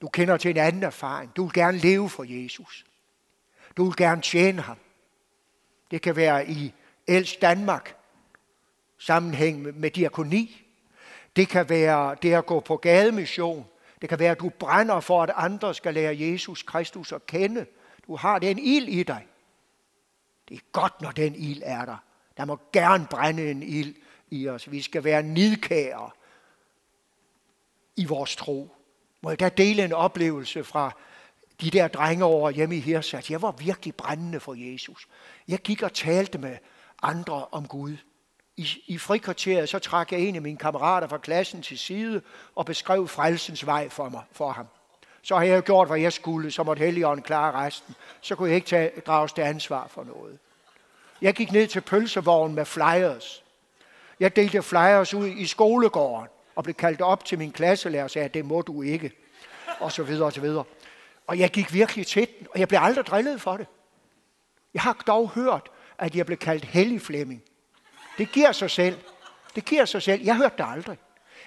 Du 0.00 0.08
kender 0.08 0.36
til 0.36 0.50
en 0.50 0.56
anden 0.56 0.82
erfaring. 0.82 1.36
Du 1.36 1.44
vil 1.44 1.52
gerne 1.52 1.78
leve 1.78 2.10
for 2.10 2.24
Jesus. 2.24 2.86
Du 3.76 3.84
vil 3.84 3.96
gerne 3.96 4.22
tjene 4.22 4.62
ham. 4.62 4.76
Det 5.90 6.02
kan 6.02 6.16
være 6.16 6.48
i 6.48 6.74
Els 7.06 7.36
Danmark, 7.36 7.96
sammenhæng 8.98 9.78
med 9.78 9.90
diakoni. 9.90 10.66
Det 11.36 11.48
kan 11.48 11.68
være 11.68 12.16
det 12.22 12.34
at 12.34 12.46
gå 12.46 12.60
på 12.60 12.76
gademission. 12.76 13.66
Det 14.00 14.08
kan 14.08 14.18
være, 14.18 14.30
at 14.30 14.40
du 14.40 14.48
brænder 14.48 15.00
for, 15.00 15.22
at 15.22 15.30
andre 15.34 15.74
skal 15.74 15.94
lære 15.94 16.20
Jesus 16.20 16.62
Kristus 16.62 17.12
at 17.12 17.26
kende. 17.26 17.66
Du 18.06 18.16
har 18.16 18.38
den 18.38 18.58
ild 18.58 18.88
i 18.88 19.02
dig. 19.02 19.26
Det 20.48 20.56
er 20.56 20.60
godt, 20.72 21.02
når 21.02 21.10
den 21.10 21.34
ild 21.34 21.62
er 21.64 21.84
der. 21.84 21.96
Der 22.36 22.44
må 22.44 22.58
gerne 22.72 23.06
brænde 23.10 23.50
en 23.50 23.62
ild 23.62 23.94
i 24.30 24.48
os. 24.48 24.70
Vi 24.70 24.82
skal 24.82 25.04
være 25.04 25.22
nidkære 25.22 26.10
i 27.96 28.04
vores 28.04 28.36
tro. 28.36 28.74
Må 29.20 29.30
jeg 29.30 29.40
da 29.40 29.48
dele 29.48 29.84
en 29.84 29.92
oplevelse 29.92 30.64
fra 30.64 30.92
de 31.60 31.70
der 31.70 31.88
drenge 31.88 32.24
over 32.24 32.50
hjemme 32.50 32.76
i 32.76 32.80
Hirsat. 32.80 33.30
Jeg 33.30 33.42
var 33.42 33.52
virkelig 33.52 33.94
brændende 33.94 34.40
for 34.40 34.54
Jesus. 34.54 35.08
Jeg 35.48 35.58
gik 35.58 35.82
og 35.82 35.92
talte 35.92 36.38
med 36.38 36.56
andre 37.02 37.46
om 37.46 37.68
Gud. 37.68 37.96
I, 38.56 38.68
i 38.86 38.98
frikvarteret 38.98 39.68
så 39.68 39.78
trak 39.78 40.12
jeg 40.12 40.20
en 40.20 40.36
af 40.36 40.42
mine 40.42 40.58
kammerater 40.58 41.08
fra 41.08 41.18
klassen 41.18 41.62
til 41.62 41.78
side 41.78 42.22
og 42.54 42.66
beskrev 42.66 43.08
frelsens 43.08 43.66
vej 43.66 43.88
for, 43.88 44.08
mig, 44.08 44.22
for 44.32 44.52
ham. 44.52 44.66
Så 45.22 45.36
har 45.36 45.42
jeg 45.42 45.62
gjort, 45.62 45.88
hvad 45.88 45.98
jeg 45.98 46.12
skulle, 46.12 46.50
så 46.50 46.62
måtte 46.62 46.84
Helligånden 46.84 47.22
klare 47.22 47.52
resten. 47.52 47.94
Så 48.20 48.34
kunne 48.34 48.48
jeg 48.48 48.56
ikke 48.56 48.68
tage, 48.68 48.90
drages 49.06 49.32
til 49.32 49.42
ansvar 49.42 49.86
for 49.86 50.04
noget. 50.04 50.38
Jeg 51.22 51.34
gik 51.34 51.52
ned 51.52 51.66
til 51.66 51.80
pølsevognen 51.80 52.54
med 52.54 52.64
flyers. 52.64 53.44
Jeg 54.20 54.36
delte 54.36 54.62
flyers 54.62 55.14
ud 55.14 55.26
i 55.26 55.46
skolegården 55.46 56.28
og 56.56 56.64
blev 56.64 56.74
kaldt 56.74 57.00
op 57.00 57.24
til 57.24 57.38
min 57.38 57.52
klasselærer 57.52 58.04
og 58.04 58.10
sagde, 58.10 58.28
det 58.28 58.44
må 58.44 58.62
du 58.62 58.82
ikke. 58.82 59.12
Og 59.80 59.92
så 59.92 60.02
videre 60.02 60.26
og 60.26 60.32
så 60.32 60.40
videre. 60.40 60.64
Og 61.26 61.38
jeg 61.38 61.50
gik 61.50 61.74
virkelig 61.74 62.06
til 62.06 62.28
den, 62.38 62.46
og 62.50 62.60
jeg 62.60 62.68
blev 62.68 62.80
aldrig 62.82 63.06
drillet 63.06 63.40
for 63.40 63.56
det. 63.56 63.66
Jeg 64.74 64.82
har 64.82 65.02
dog 65.06 65.28
hørt, 65.28 65.70
at 65.98 66.14
jeg 66.14 66.26
blev 66.26 66.38
kaldt 66.38 66.64
hellig 66.64 67.02
Flemming. 67.02 67.42
Det 68.18 68.32
giver 68.32 68.52
sig 68.52 68.70
selv. 68.70 68.98
Det 69.54 69.64
giver 69.64 69.84
sig 69.84 70.02
selv. 70.02 70.22
Jeg 70.22 70.36
hørte 70.36 70.54
det 70.58 70.66
aldrig. 70.68 70.98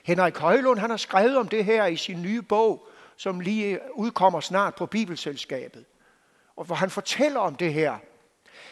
Henrik 0.04 0.38
Højlund, 0.38 0.80
han 0.80 0.90
har 0.90 0.98
skrevet 0.98 1.38
om 1.38 1.48
det 1.48 1.66
her 1.66 1.86
i 1.86 1.96
sin 1.96 2.22
nye 2.22 2.42
bog, 2.42 2.88
som 3.22 3.40
lige 3.40 3.80
udkommer 3.94 4.40
snart 4.40 4.76
på 4.76 4.86
Bibelselskabet. 4.86 5.86
Og 6.56 6.66
hvor 6.66 6.76
han 6.76 6.90
fortæller 6.90 7.40
om 7.40 7.56
det 7.56 7.74
her. 7.74 7.98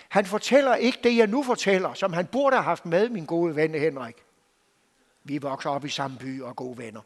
Han 0.10 0.26
fortæller 0.26 0.76
ikke 0.76 1.00
det, 1.04 1.18
jeg 1.18 1.28
nu 1.28 1.44
fortæller, 1.44 1.94
som 1.94 2.14
han 2.14 2.28
burde 2.28 2.56
have 2.56 2.64
haft 2.64 2.86
med, 2.86 3.10
min 3.10 3.26
gode 3.26 3.56
ven 3.56 3.76
Henrik. 3.76 4.16
Vi 5.24 5.38
vokser 5.38 5.70
op 5.70 5.86
i 5.86 5.90
samme 5.90 6.18
by 6.18 6.42
og 6.42 6.56
gode 6.56 6.78
venner. 6.78 7.02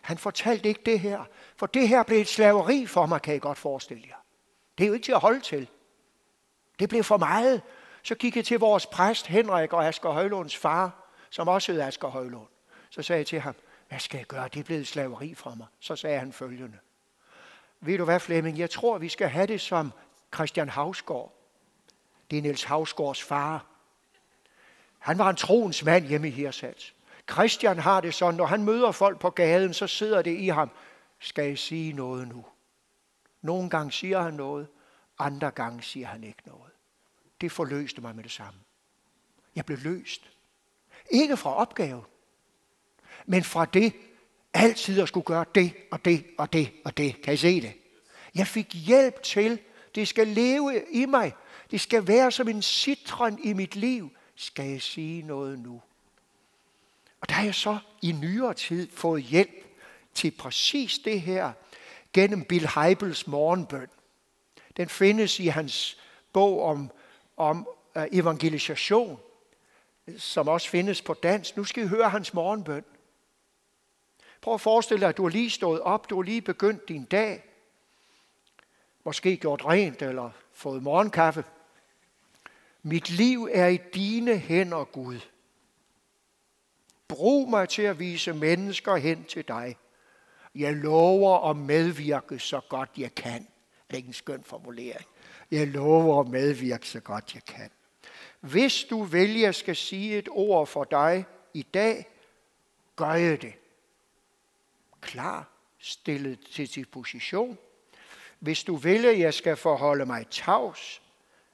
Han 0.00 0.18
fortalte 0.18 0.68
ikke 0.68 0.82
det 0.86 1.00
her, 1.00 1.24
for 1.56 1.66
det 1.66 1.88
her 1.88 2.02
blev 2.02 2.20
et 2.20 2.28
slaveri 2.28 2.86
for 2.86 3.06
mig, 3.06 3.22
kan 3.22 3.34
I 3.34 3.38
godt 3.38 3.58
forestille 3.58 4.04
jer. 4.08 4.24
Det 4.78 4.84
er 4.84 4.88
jo 4.88 4.94
ikke 4.94 5.04
til 5.04 5.12
at 5.12 5.20
holde 5.20 5.40
til. 5.40 5.68
Det 6.78 6.88
blev 6.88 7.04
for 7.04 7.16
meget. 7.16 7.62
Så 8.02 8.14
gik 8.14 8.36
jeg 8.36 8.44
til 8.44 8.58
vores 8.58 8.86
præst 8.86 9.26
Henrik 9.26 9.72
og 9.72 9.86
Asger 9.86 10.10
Højlunds 10.10 10.56
far, 10.56 11.10
som 11.30 11.48
også 11.48 11.72
hed 11.72 11.80
Asger 11.80 12.08
Højlund. 12.08 12.48
Så 12.90 13.02
sagde 13.02 13.18
jeg 13.18 13.26
til 13.26 13.40
ham, 13.40 13.54
hvad 13.90 13.98
skal 13.98 14.18
jeg 14.18 14.26
gøre? 14.26 14.48
Det 14.48 14.60
er 14.60 14.64
blevet 14.64 14.86
slaveri 14.86 15.34
for 15.34 15.54
mig. 15.54 15.66
Så 15.80 15.96
sagde 15.96 16.18
han 16.18 16.32
følgende. 16.32 16.78
Ved 17.80 17.98
du 17.98 18.04
hvad, 18.04 18.20
Flemming? 18.20 18.58
Jeg 18.58 18.70
tror, 18.70 18.98
vi 18.98 19.08
skal 19.08 19.28
have 19.28 19.46
det 19.46 19.60
som 19.60 19.92
Christian 20.34 20.68
Havsgaard. 20.68 21.34
Det 22.30 22.38
er 22.38 22.42
Niels 22.42 22.64
Havsgaards 22.64 23.22
far. 23.22 23.66
Han 24.98 25.18
var 25.18 25.30
en 25.30 25.36
troens 25.36 25.84
mand 25.84 26.06
hjemme 26.06 26.28
i 26.28 26.30
Hirsals. 26.30 26.94
Christian 27.30 27.78
har 27.78 28.00
det 28.00 28.14
sådan, 28.14 28.34
når 28.34 28.46
han 28.46 28.64
møder 28.64 28.92
folk 28.92 29.18
på 29.18 29.30
gaden, 29.30 29.74
så 29.74 29.86
sidder 29.86 30.22
det 30.22 30.38
i 30.38 30.48
ham. 30.48 30.70
Skal 31.18 31.44
jeg 31.44 31.58
sige 31.58 31.92
noget 31.92 32.28
nu? 32.28 32.46
Nogle 33.42 33.70
gange 33.70 33.92
siger 33.92 34.20
han 34.20 34.34
noget, 34.34 34.68
andre 35.18 35.50
gange 35.50 35.82
siger 35.82 36.06
han 36.06 36.24
ikke 36.24 36.42
noget. 36.46 36.72
Det 37.40 37.52
forløste 37.52 38.00
mig 38.00 38.16
med 38.16 38.24
det 38.24 38.32
samme. 38.32 38.60
Jeg 39.56 39.66
blev 39.66 39.78
løst. 39.78 40.30
Ikke 41.10 41.36
fra 41.36 41.54
opgaven, 41.54 42.04
men 43.26 43.44
fra 43.44 43.64
det 43.64 43.92
altid 44.54 45.00
at 45.00 45.08
skulle 45.08 45.24
gøre 45.24 45.44
det 45.54 45.72
og 45.90 46.04
det 46.04 46.24
og 46.38 46.52
det 46.52 46.72
og 46.84 46.96
det. 46.96 47.22
Kan 47.22 47.34
I 47.34 47.36
se 47.36 47.60
det? 47.60 47.72
Jeg 48.34 48.46
fik 48.46 48.74
hjælp 48.74 49.22
til, 49.22 49.58
det 49.94 50.08
skal 50.08 50.28
leve 50.28 50.82
i 50.90 51.06
mig. 51.06 51.32
Det 51.70 51.80
skal 51.80 52.06
være 52.06 52.30
som 52.30 52.48
en 52.48 52.62
citron 52.62 53.38
i 53.44 53.52
mit 53.52 53.76
liv. 53.76 54.10
Skal 54.36 54.68
jeg 54.70 54.82
sige 54.82 55.22
noget 55.22 55.58
nu? 55.58 55.82
Og 57.20 57.28
der 57.28 57.34
har 57.34 57.44
jeg 57.44 57.54
så 57.54 57.78
i 58.02 58.12
nyere 58.12 58.54
tid 58.54 58.88
fået 58.92 59.22
hjælp 59.22 59.64
til 60.14 60.30
præcis 60.30 60.98
det 60.98 61.20
her 61.20 61.52
gennem 62.12 62.44
Bill 62.44 62.68
Heibels 62.74 63.26
morgenbøn. 63.26 63.88
Den 64.76 64.88
findes 64.88 65.40
i 65.40 65.46
hans 65.46 65.98
bog 66.32 66.62
om, 66.62 66.90
om 67.36 67.68
øh, 67.96 68.06
evangelisation, 68.12 69.20
som 70.18 70.48
også 70.48 70.68
findes 70.68 71.02
på 71.02 71.14
dansk. 71.14 71.56
Nu 71.56 71.64
skal 71.64 71.84
I 71.84 71.86
høre 71.86 72.10
hans 72.10 72.34
morgenbøn. 72.34 72.84
Prøv 74.40 74.54
at 74.54 74.60
forestille 74.60 75.00
dig, 75.00 75.08
at 75.08 75.16
du 75.16 75.22
har 75.22 75.30
lige 75.30 75.50
stået 75.50 75.80
op, 75.80 76.10
du 76.10 76.16
har 76.16 76.22
lige 76.22 76.42
begyndt 76.42 76.88
din 76.88 77.04
dag, 77.04 77.44
måske 79.04 79.36
gjort 79.36 79.64
rent 79.64 80.02
eller 80.02 80.30
fået 80.52 80.82
morgenkaffe. 80.82 81.44
Mit 82.82 83.10
liv 83.10 83.48
er 83.52 83.66
i 83.66 83.78
dine 83.94 84.38
hænder, 84.38 84.84
Gud. 84.84 85.20
Brug 87.08 87.50
mig 87.50 87.68
til 87.68 87.82
at 87.82 87.98
vise 87.98 88.32
mennesker 88.32 88.96
hen 88.96 89.24
til 89.24 89.48
dig. 89.48 89.76
Jeg 90.54 90.76
lover 90.76 91.50
at 91.50 91.56
medvirke 91.56 92.38
så 92.38 92.60
godt 92.68 92.90
jeg 92.96 93.14
kan. 93.14 93.40
Det 93.40 93.94
er 93.94 93.96
ikke 93.96 94.06
en 94.06 94.12
skøn 94.12 94.42
formulering. 94.44 95.06
Jeg 95.50 95.66
lover 95.66 96.20
at 96.20 96.28
medvirke 96.28 96.88
så 96.88 97.00
godt 97.00 97.34
jeg 97.34 97.44
kan. 97.44 97.70
Hvis 98.40 98.84
du 98.90 99.02
vælger 99.02 99.52
skal 99.52 99.76
sige 99.76 100.18
et 100.18 100.28
ord 100.30 100.66
for 100.66 100.84
dig 100.84 101.24
i 101.54 101.62
dag, 101.62 102.06
gør 102.96 103.12
jeg 103.12 103.42
det. 103.42 103.54
Klar, 105.00 105.48
stillet 105.78 106.38
til 106.52 106.74
disposition. 106.74 107.58
Hvis 108.38 108.64
du 108.64 108.76
vælger, 108.76 109.10
jeg 109.10 109.34
skal 109.34 109.56
forholde 109.56 110.06
mig 110.06 110.26
tavs, 110.30 111.02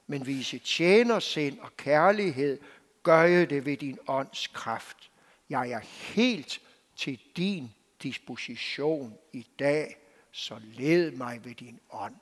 men 0.07 0.25
vise 0.25 0.59
tjenersind 0.59 1.59
og 1.59 1.77
kærlighed, 1.77 2.59
gør 3.03 3.21
jeg 3.21 3.49
det 3.49 3.65
ved 3.65 3.77
din 3.77 3.99
ånds 4.07 4.47
kraft. 4.47 5.11
Jeg 5.49 5.69
er 5.69 5.79
helt 6.13 6.61
til 6.95 7.19
din 7.37 7.73
disposition 8.03 9.17
i 9.33 9.47
dag, 9.59 9.97
så 10.31 10.59
led 10.63 11.11
mig 11.11 11.45
ved 11.45 11.55
din 11.55 11.79
ånd. 11.91 12.15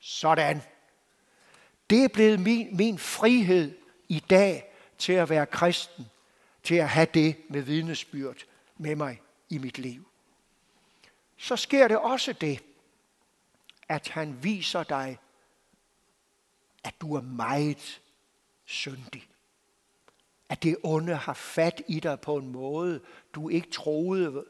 Sådan. 0.00 0.62
Det 1.90 2.04
er 2.04 2.08
blevet 2.08 2.40
min, 2.40 2.76
min 2.76 2.98
frihed 2.98 3.78
i 4.08 4.20
dag 4.30 4.72
til 4.98 5.12
at 5.12 5.30
være 5.30 5.46
kristen, 5.46 6.06
til 6.62 6.74
at 6.74 6.88
have 6.88 7.06
det 7.14 7.36
med 7.48 7.62
vidnesbyrd 7.62 8.44
med 8.76 8.96
mig 8.96 9.20
i 9.50 9.58
mit 9.58 9.78
liv. 9.78 10.11
Så 11.42 11.56
sker 11.56 11.88
det 11.88 11.98
også 11.98 12.32
det, 12.32 12.64
at 13.88 14.08
han 14.08 14.44
viser 14.44 14.82
dig, 14.82 15.18
at 16.84 16.94
du 17.00 17.14
er 17.14 17.20
meget 17.20 18.02
syndig. 18.64 19.28
At 20.48 20.62
det 20.62 20.76
onde 20.82 21.14
har 21.14 21.34
fat 21.34 21.82
i 21.88 22.00
dig 22.00 22.20
på 22.20 22.36
en 22.36 22.52
måde, 22.52 23.00
du 23.34 23.48
ikke 23.48 23.70
troede 23.70 24.44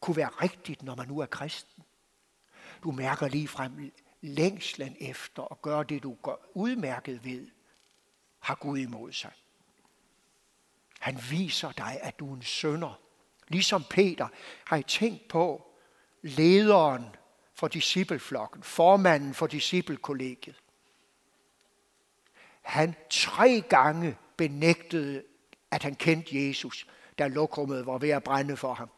kunne 0.00 0.16
være 0.16 0.28
rigtigt, 0.28 0.82
når 0.82 0.94
man 0.94 1.08
nu 1.08 1.18
er 1.18 1.26
kristen. 1.26 1.84
Du 2.82 2.90
mærker 2.90 3.28
lige 3.28 3.48
frem 3.48 3.92
længslen 4.20 4.96
efter 5.00 5.52
at 5.52 5.62
gøre 5.62 5.84
det, 5.84 6.02
du 6.02 6.16
gør 6.22 6.36
udmærket 6.54 7.24
ved, 7.24 7.48
har 8.38 8.54
Gud 8.54 8.78
imod 8.78 9.12
sig. 9.12 9.32
Han 11.00 11.20
viser 11.30 11.72
dig, 11.72 11.98
at 12.02 12.18
du 12.18 12.30
er 12.30 12.36
en 12.36 12.42
sønder. 12.42 13.00
Ligesom 13.48 13.84
Peter 13.90 14.28
har 14.64 14.76
I 14.76 14.82
tænkt 14.82 15.28
på 15.28 15.70
lederen 16.24 17.16
for 17.54 17.68
discipleflokken, 17.68 18.62
formanden 18.62 19.34
for 19.34 19.46
disciplekollegiet. 19.46 20.62
Han 22.62 22.94
tre 23.10 23.64
gange 23.68 24.16
benægtede, 24.36 25.22
at 25.70 25.82
han 25.82 25.94
kendte 25.94 26.48
Jesus, 26.48 26.86
da 27.18 27.26
lokrummet 27.26 27.86
var 27.86 27.98
ved 27.98 28.10
at 28.10 28.24
brænde 28.24 28.56
for 28.56 28.74
ham. 28.74 28.90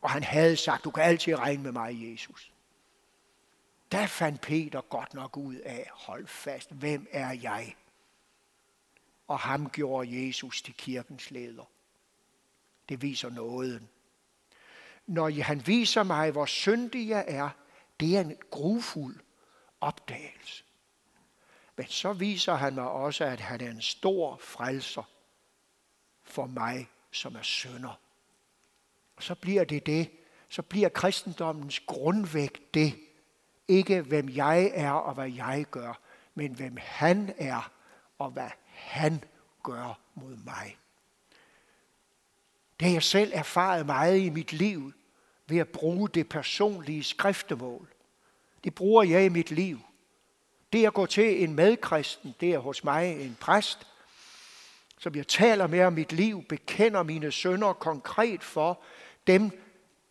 Og 0.00 0.10
han 0.10 0.22
havde 0.22 0.56
sagt, 0.56 0.84
du 0.84 0.90
kan 0.90 1.04
altid 1.04 1.34
regne 1.34 1.62
med 1.62 1.72
mig, 1.72 2.12
Jesus. 2.12 2.52
Der 3.92 4.06
fandt 4.06 4.40
Peter 4.40 4.80
godt 4.80 5.14
nok 5.14 5.36
ud 5.36 5.54
af, 5.54 5.90
hold 5.92 6.26
fast, 6.26 6.72
hvem 6.72 7.06
er 7.10 7.32
jeg? 7.32 7.76
Og 9.28 9.38
ham 9.38 9.70
gjorde 9.70 10.26
Jesus 10.26 10.62
til 10.62 10.74
kirkens 10.74 11.30
leder. 11.30 11.64
Det 12.88 13.02
viser 13.02 13.30
nåden. 13.30 13.88
Når 15.06 15.42
han 15.42 15.66
viser 15.66 16.02
mig, 16.02 16.30
hvor 16.30 16.46
syndig 16.46 17.08
jeg 17.08 17.24
er, 17.28 17.50
det 18.00 18.16
er 18.16 18.20
en 18.20 18.36
grufuld 18.50 19.20
opdagelse. 19.80 20.64
Men 21.76 21.86
så 21.86 22.12
viser 22.12 22.54
han 22.54 22.74
mig 22.74 22.90
også, 22.90 23.24
at 23.24 23.40
han 23.40 23.60
er 23.60 23.70
en 23.70 23.82
stor 23.82 24.36
frelser 24.36 25.02
for 26.22 26.46
mig, 26.46 26.88
som 27.10 27.34
er 27.36 27.42
sønder. 27.42 28.00
Og 29.16 29.22
så 29.22 29.34
bliver 29.34 29.64
det 29.64 29.86
det, 29.86 30.10
så 30.48 30.62
bliver 30.62 30.88
kristendommens 30.88 31.80
grundvægt 31.80 32.74
det, 32.74 32.98
ikke 33.68 34.02
hvem 34.02 34.28
jeg 34.28 34.70
er 34.74 34.90
og 34.90 35.14
hvad 35.14 35.30
jeg 35.30 35.66
gør, 35.70 36.00
men 36.34 36.54
hvem 36.54 36.76
han 36.80 37.34
er 37.38 37.72
og 38.18 38.30
hvad 38.30 38.50
han 38.66 39.24
gør 39.62 40.00
mod 40.14 40.36
mig. 40.36 40.76
Det 42.80 42.88
har 42.88 42.92
jeg 42.92 43.02
selv 43.02 43.32
erfaret 43.34 43.86
meget 43.86 44.18
i 44.18 44.30
mit 44.30 44.52
liv 44.52 44.92
ved 45.50 45.58
at 45.58 45.68
bruge 45.68 46.08
det 46.08 46.28
personlige 46.28 47.04
skriftemål. 47.04 47.88
Det 48.64 48.74
bruger 48.74 49.02
jeg 49.02 49.24
i 49.24 49.28
mit 49.28 49.50
liv. 49.50 49.78
Det 50.72 50.86
at 50.86 50.94
gå 50.94 51.06
til 51.06 51.44
en 51.44 51.54
medkristen, 51.54 52.34
det 52.40 52.54
er 52.54 52.58
hos 52.58 52.84
mig 52.84 53.24
en 53.24 53.36
præst, 53.40 53.86
som 54.98 55.14
jeg 55.14 55.28
taler 55.28 55.66
med 55.66 55.80
om 55.80 55.92
mit 55.92 56.12
liv, 56.12 56.44
bekender 56.48 57.02
mine 57.02 57.32
sønder 57.32 57.72
konkret 57.72 58.42
for 58.42 58.80
dem, 59.26 59.50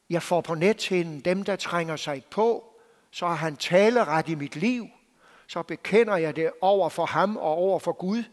jeg 0.09 0.23
får 0.23 0.41
på 0.41 0.55
nethinden, 0.55 1.19
dem 1.19 1.43
der 1.43 1.55
trænger 1.55 1.95
sig 1.95 2.23
på, 2.31 2.73
så 3.11 3.27
har 3.27 3.35
han 3.35 3.55
taleret 3.55 4.29
i 4.29 4.35
mit 4.35 4.55
liv, 4.55 4.87
så 5.47 5.63
bekender 5.63 6.17
jeg 6.17 6.35
det 6.35 6.51
over 6.61 6.89
for 6.89 7.05
ham 7.05 7.37
og 7.37 7.51
over 7.51 7.79
for 7.79 7.91
Gud. 7.91 8.23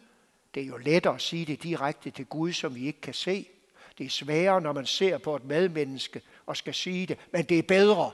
Det 0.54 0.62
er 0.62 0.66
jo 0.66 0.76
lettere 0.76 1.14
at 1.14 1.22
sige 1.22 1.44
det 1.44 1.62
direkte 1.62 2.11
til 2.11 2.26
Gud, 2.26 2.52
som 2.52 2.74
vi 2.74 2.86
ikke 2.86 3.00
kan 3.00 3.14
se. 3.14 3.48
Det 3.98 4.07
er 4.07 4.11
sværere, 4.11 4.61
når 4.61 4.72
man 4.72 4.86
ser 4.86 5.18
på 5.18 5.36
et 5.36 5.44
medmenneske 5.44 6.20
og 6.47 6.57
skal 6.57 6.74
sige 6.74 7.07
det, 7.07 7.18
men 7.32 7.44
det 7.44 7.59
er 7.59 7.62
bedre. 7.62 8.11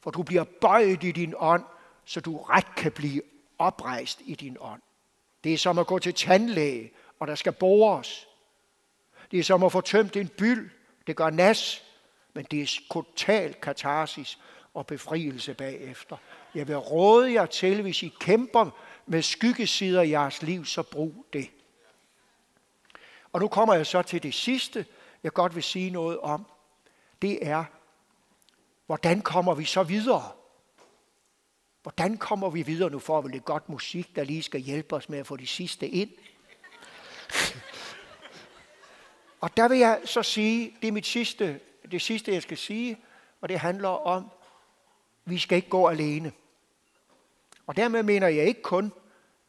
For 0.00 0.10
du 0.10 0.22
bliver 0.22 0.44
bøjet 0.60 1.04
i 1.04 1.12
din 1.12 1.34
ånd, 1.38 1.64
så 2.04 2.20
du 2.20 2.42
ret 2.42 2.74
kan 2.74 2.92
blive 2.92 3.22
oprejst 3.58 4.20
i 4.24 4.34
din 4.34 4.56
ånd. 4.60 4.82
Det 5.44 5.54
er 5.54 5.58
som 5.58 5.78
at 5.78 5.86
gå 5.86 5.98
til 5.98 6.14
tandlæge, 6.14 6.92
og 7.20 7.26
der 7.26 7.34
skal 7.34 7.52
bores. 7.52 8.28
Det 9.30 9.38
er 9.38 9.44
som 9.44 9.62
at 9.62 9.72
få 9.72 9.80
tømt 9.80 10.16
en 10.16 10.28
byld. 10.28 10.70
Det 11.06 11.16
gør 11.16 11.30
nas, 11.30 11.84
men 12.34 12.46
det 12.50 12.62
er 12.62 12.80
total 12.92 13.54
katarsis 13.54 14.38
og 14.74 14.86
befrielse 14.86 15.54
bagefter. 15.54 16.16
Jeg 16.54 16.68
vil 16.68 16.76
råde 16.76 17.32
jer 17.32 17.46
til, 17.46 17.82
hvis 17.82 18.02
I 18.02 18.14
kæmper 18.20 18.70
med 19.06 19.22
skyggesider 19.22 20.02
i 20.02 20.10
jeres 20.10 20.42
liv, 20.42 20.64
så 20.64 20.82
brug 20.82 21.26
det. 21.32 21.50
Og 23.32 23.40
nu 23.40 23.48
kommer 23.48 23.74
jeg 23.74 23.86
så 23.86 24.02
til 24.02 24.22
det 24.22 24.34
sidste, 24.34 24.86
jeg 25.22 25.32
godt 25.32 25.54
vil 25.54 25.62
sige 25.62 25.90
noget 25.90 26.18
om. 26.18 26.46
Det 27.22 27.46
er, 27.46 27.64
hvordan 28.86 29.20
kommer 29.20 29.54
vi 29.54 29.64
så 29.64 29.82
videre? 29.82 30.30
Hvordan 31.82 32.16
kommer 32.16 32.50
vi 32.50 32.62
videre? 32.62 32.90
Nu 32.90 32.98
får 32.98 33.20
vi 33.20 33.28
lidt 33.28 33.44
godt 33.44 33.68
musik, 33.68 34.16
der 34.16 34.24
lige 34.24 34.42
skal 34.42 34.60
hjælpe 34.60 34.96
os 34.96 35.08
med 35.08 35.18
at 35.18 35.26
få 35.26 35.36
de 35.36 35.46
sidste 35.46 35.88
ind. 35.88 36.10
og 39.40 39.56
der 39.56 39.68
vil 39.68 39.78
jeg 39.78 40.00
så 40.04 40.22
sige, 40.22 40.76
det 40.82 40.88
er 40.88 40.92
mit 40.92 41.06
sidste, 41.06 41.60
det 41.90 42.02
sidste, 42.02 42.32
jeg 42.32 42.42
skal 42.42 42.58
sige, 42.58 42.98
og 43.40 43.48
det 43.48 43.60
handler 43.60 43.88
om, 43.88 44.30
vi 45.24 45.38
skal 45.38 45.56
ikke 45.56 45.68
gå 45.68 45.88
alene. 45.88 46.32
Og 47.66 47.76
dermed 47.76 48.02
mener 48.02 48.28
jeg 48.28 48.46
ikke 48.46 48.62
kun, 48.62 48.92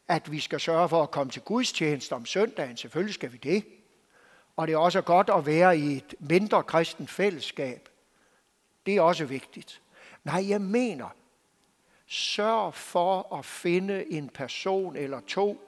at 0.08 0.32
vi 0.32 0.40
skal 0.40 0.60
sørge 0.60 0.88
for 0.88 1.02
at 1.02 1.10
komme 1.10 1.30
til 1.30 1.42
gudstjeneste 1.42 2.12
om 2.12 2.26
søndagen. 2.26 2.76
Selvfølgelig 2.76 3.14
skal 3.14 3.32
vi 3.32 3.36
det. 3.36 3.64
Og 4.56 4.66
det 4.66 4.72
er 4.72 4.78
også 4.78 5.00
godt 5.00 5.30
at 5.30 5.46
være 5.46 5.78
i 5.78 5.96
et 5.96 6.14
mindre 6.18 6.62
kristent 6.62 7.10
fællesskab. 7.10 7.88
Det 8.86 8.96
er 8.96 9.00
også 9.00 9.24
vigtigt. 9.24 9.82
Nej, 10.24 10.48
jeg 10.48 10.60
mener, 10.60 11.08
sørg 12.06 12.74
for 12.74 13.36
at 13.38 13.44
finde 13.44 14.12
en 14.12 14.28
person 14.28 14.96
eller 14.96 15.20
to, 15.20 15.60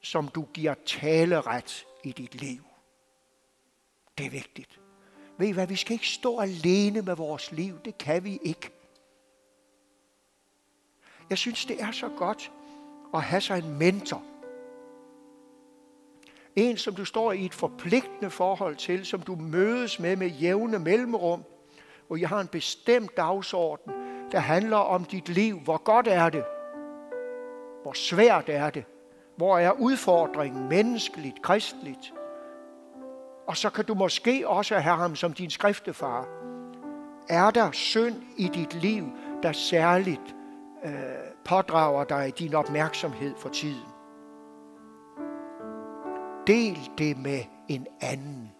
som 0.00 0.28
du 0.28 0.42
giver 0.42 0.74
taleret 0.86 1.86
i 2.04 2.12
dit 2.12 2.34
liv. 2.34 2.64
Det 4.18 4.26
er 4.26 4.30
vigtigt. 4.30 4.80
Ved 5.38 5.48
I 5.48 5.50
hvad, 5.50 5.66
vi 5.66 5.76
skal 5.76 5.92
ikke 5.92 6.08
stå 6.08 6.40
alene 6.40 7.02
med 7.02 7.16
vores 7.16 7.52
liv. 7.52 7.80
Det 7.84 7.98
kan 7.98 8.24
vi 8.24 8.38
ikke. 8.42 8.70
Jeg 11.30 11.38
synes, 11.38 11.64
det 11.64 11.82
er 11.82 11.90
så 11.90 12.08
godt 12.08 12.52
at 13.14 13.22
have 13.22 13.40
sig 13.40 13.58
en 13.58 13.78
mentor. 13.78 14.22
En, 16.56 16.76
som 16.76 16.94
du 16.94 17.04
står 17.04 17.32
i 17.32 17.44
et 17.44 17.54
forpligtende 17.54 18.30
forhold 18.30 18.76
til, 18.76 19.06
som 19.06 19.20
du 19.20 19.36
mødes 19.36 20.00
med 20.00 20.16
med 20.16 20.28
jævne 20.28 20.78
mellemrum, 20.78 21.44
hvor 22.06 22.16
I 22.16 22.22
har 22.22 22.40
en 22.40 22.48
bestemt 22.48 23.16
dagsorden, 23.16 23.92
der 24.32 24.38
handler 24.38 24.76
om 24.76 25.04
dit 25.04 25.28
liv. 25.28 25.58
Hvor 25.58 25.76
godt 25.76 26.08
er 26.08 26.28
det? 26.28 26.44
Hvor 27.82 27.92
svært 27.92 28.44
er 28.48 28.70
det? 28.70 28.84
Hvor 29.36 29.58
er 29.58 29.70
udfordringen 29.70 30.68
menneskeligt, 30.68 31.42
kristligt? 31.42 32.12
Og 33.46 33.56
så 33.56 33.70
kan 33.70 33.84
du 33.84 33.94
måske 33.94 34.48
også 34.48 34.78
have 34.78 34.96
ham 34.96 35.16
som 35.16 35.32
din 35.32 35.50
skriftefar. 35.50 36.28
Er 37.28 37.50
der 37.50 37.70
synd 37.72 38.16
i 38.36 38.48
dit 38.48 38.74
liv, 38.74 39.04
der 39.42 39.52
særligt 39.52 40.36
øh, 40.84 40.92
pådrager 41.44 42.04
dig 42.04 42.38
din 42.38 42.54
opmærksomhed 42.54 43.34
for 43.38 43.48
tiden? 43.48 43.89
Del 46.50 46.90
det 46.98 47.18
med 47.18 47.40
en 47.68 47.86
anden. 48.00 48.52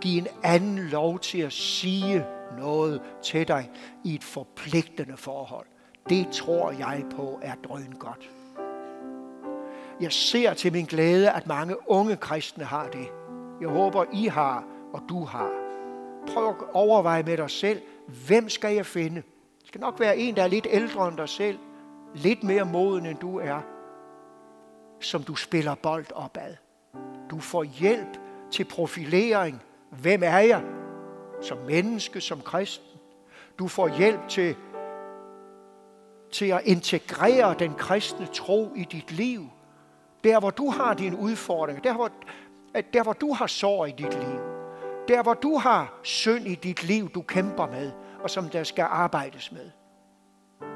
Giv 0.00 0.18
en 0.18 0.28
anden 0.42 0.78
lov 0.78 1.18
til 1.18 1.38
at 1.38 1.52
sige 1.52 2.26
noget 2.58 3.02
til 3.22 3.48
dig 3.48 3.70
i 4.04 4.14
et 4.14 4.24
forpligtende 4.24 5.16
forhold. 5.16 5.66
Det 6.08 6.28
tror 6.32 6.70
jeg 6.70 7.04
på 7.16 7.38
er 7.42 7.54
drøn 7.64 7.92
godt. 7.98 8.30
Jeg 10.00 10.12
ser 10.12 10.54
til 10.54 10.72
min 10.72 10.84
glæde, 10.84 11.30
at 11.30 11.46
mange 11.46 11.90
unge 11.90 12.16
kristne 12.16 12.64
har 12.64 12.88
det. 12.88 13.08
Jeg 13.60 13.68
håber, 13.68 14.04
I 14.12 14.26
har, 14.26 14.64
og 14.92 15.02
du 15.08 15.24
har. 15.24 15.50
Prøv 16.28 16.48
at 16.48 16.54
overveje 16.72 17.22
med 17.22 17.36
dig 17.36 17.50
selv, 17.50 17.82
hvem 18.26 18.48
skal 18.48 18.74
jeg 18.74 18.86
finde? 18.86 19.22
Det 19.60 19.68
skal 19.68 19.80
nok 19.80 20.00
være 20.00 20.18
en, 20.18 20.36
der 20.36 20.42
er 20.42 20.48
lidt 20.48 20.66
ældre 20.70 21.08
end 21.08 21.16
dig 21.16 21.28
selv, 21.28 21.58
lidt 22.14 22.42
mere 22.42 22.64
moden 22.64 23.06
end 23.06 23.18
du 23.18 23.38
er, 23.38 23.60
som 25.00 25.22
du 25.22 25.34
spiller 25.34 25.74
bold 25.74 26.06
opad. 26.14 26.61
Du 27.32 27.40
får 27.40 27.64
hjælp 27.64 28.18
til 28.50 28.64
profilering. 28.64 29.62
Hvem 29.90 30.22
er 30.22 30.38
jeg? 30.38 30.62
Som 31.40 31.58
menneske, 31.58 32.20
som 32.20 32.40
kristen. 32.40 32.86
Du 33.58 33.68
får 33.68 33.98
hjælp 33.98 34.28
til, 34.28 34.56
til 36.32 36.46
at 36.46 36.60
integrere 36.64 37.54
den 37.58 37.74
kristne 37.74 38.26
tro 38.26 38.72
i 38.76 38.84
dit 38.84 39.12
liv. 39.12 39.48
Der, 40.24 40.40
hvor 40.40 40.50
du 40.50 40.70
har 40.70 40.94
dine 40.94 41.18
udfordringer. 41.18 41.82
Der, 41.82 41.94
hvor, 41.94 42.10
der, 42.92 43.02
hvor 43.02 43.12
du 43.12 43.32
har 43.32 43.46
sorg 43.46 43.88
i 43.88 43.92
dit 43.92 44.14
liv. 44.14 44.40
Der, 45.08 45.22
hvor 45.22 45.34
du 45.34 45.58
har 45.58 46.00
synd 46.02 46.46
i 46.46 46.54
dit 46.54 46.84
liv, 46.84 47.10
du 47.10 47.22
kæmper 47.22 47.66
med, 47.66 47.92
og 48.22 48.30
som 48.30 48.48
der 48.48 48.64
skal 48.64 48.86
arbejdes 48.90 49.52
med. 49.52 49.70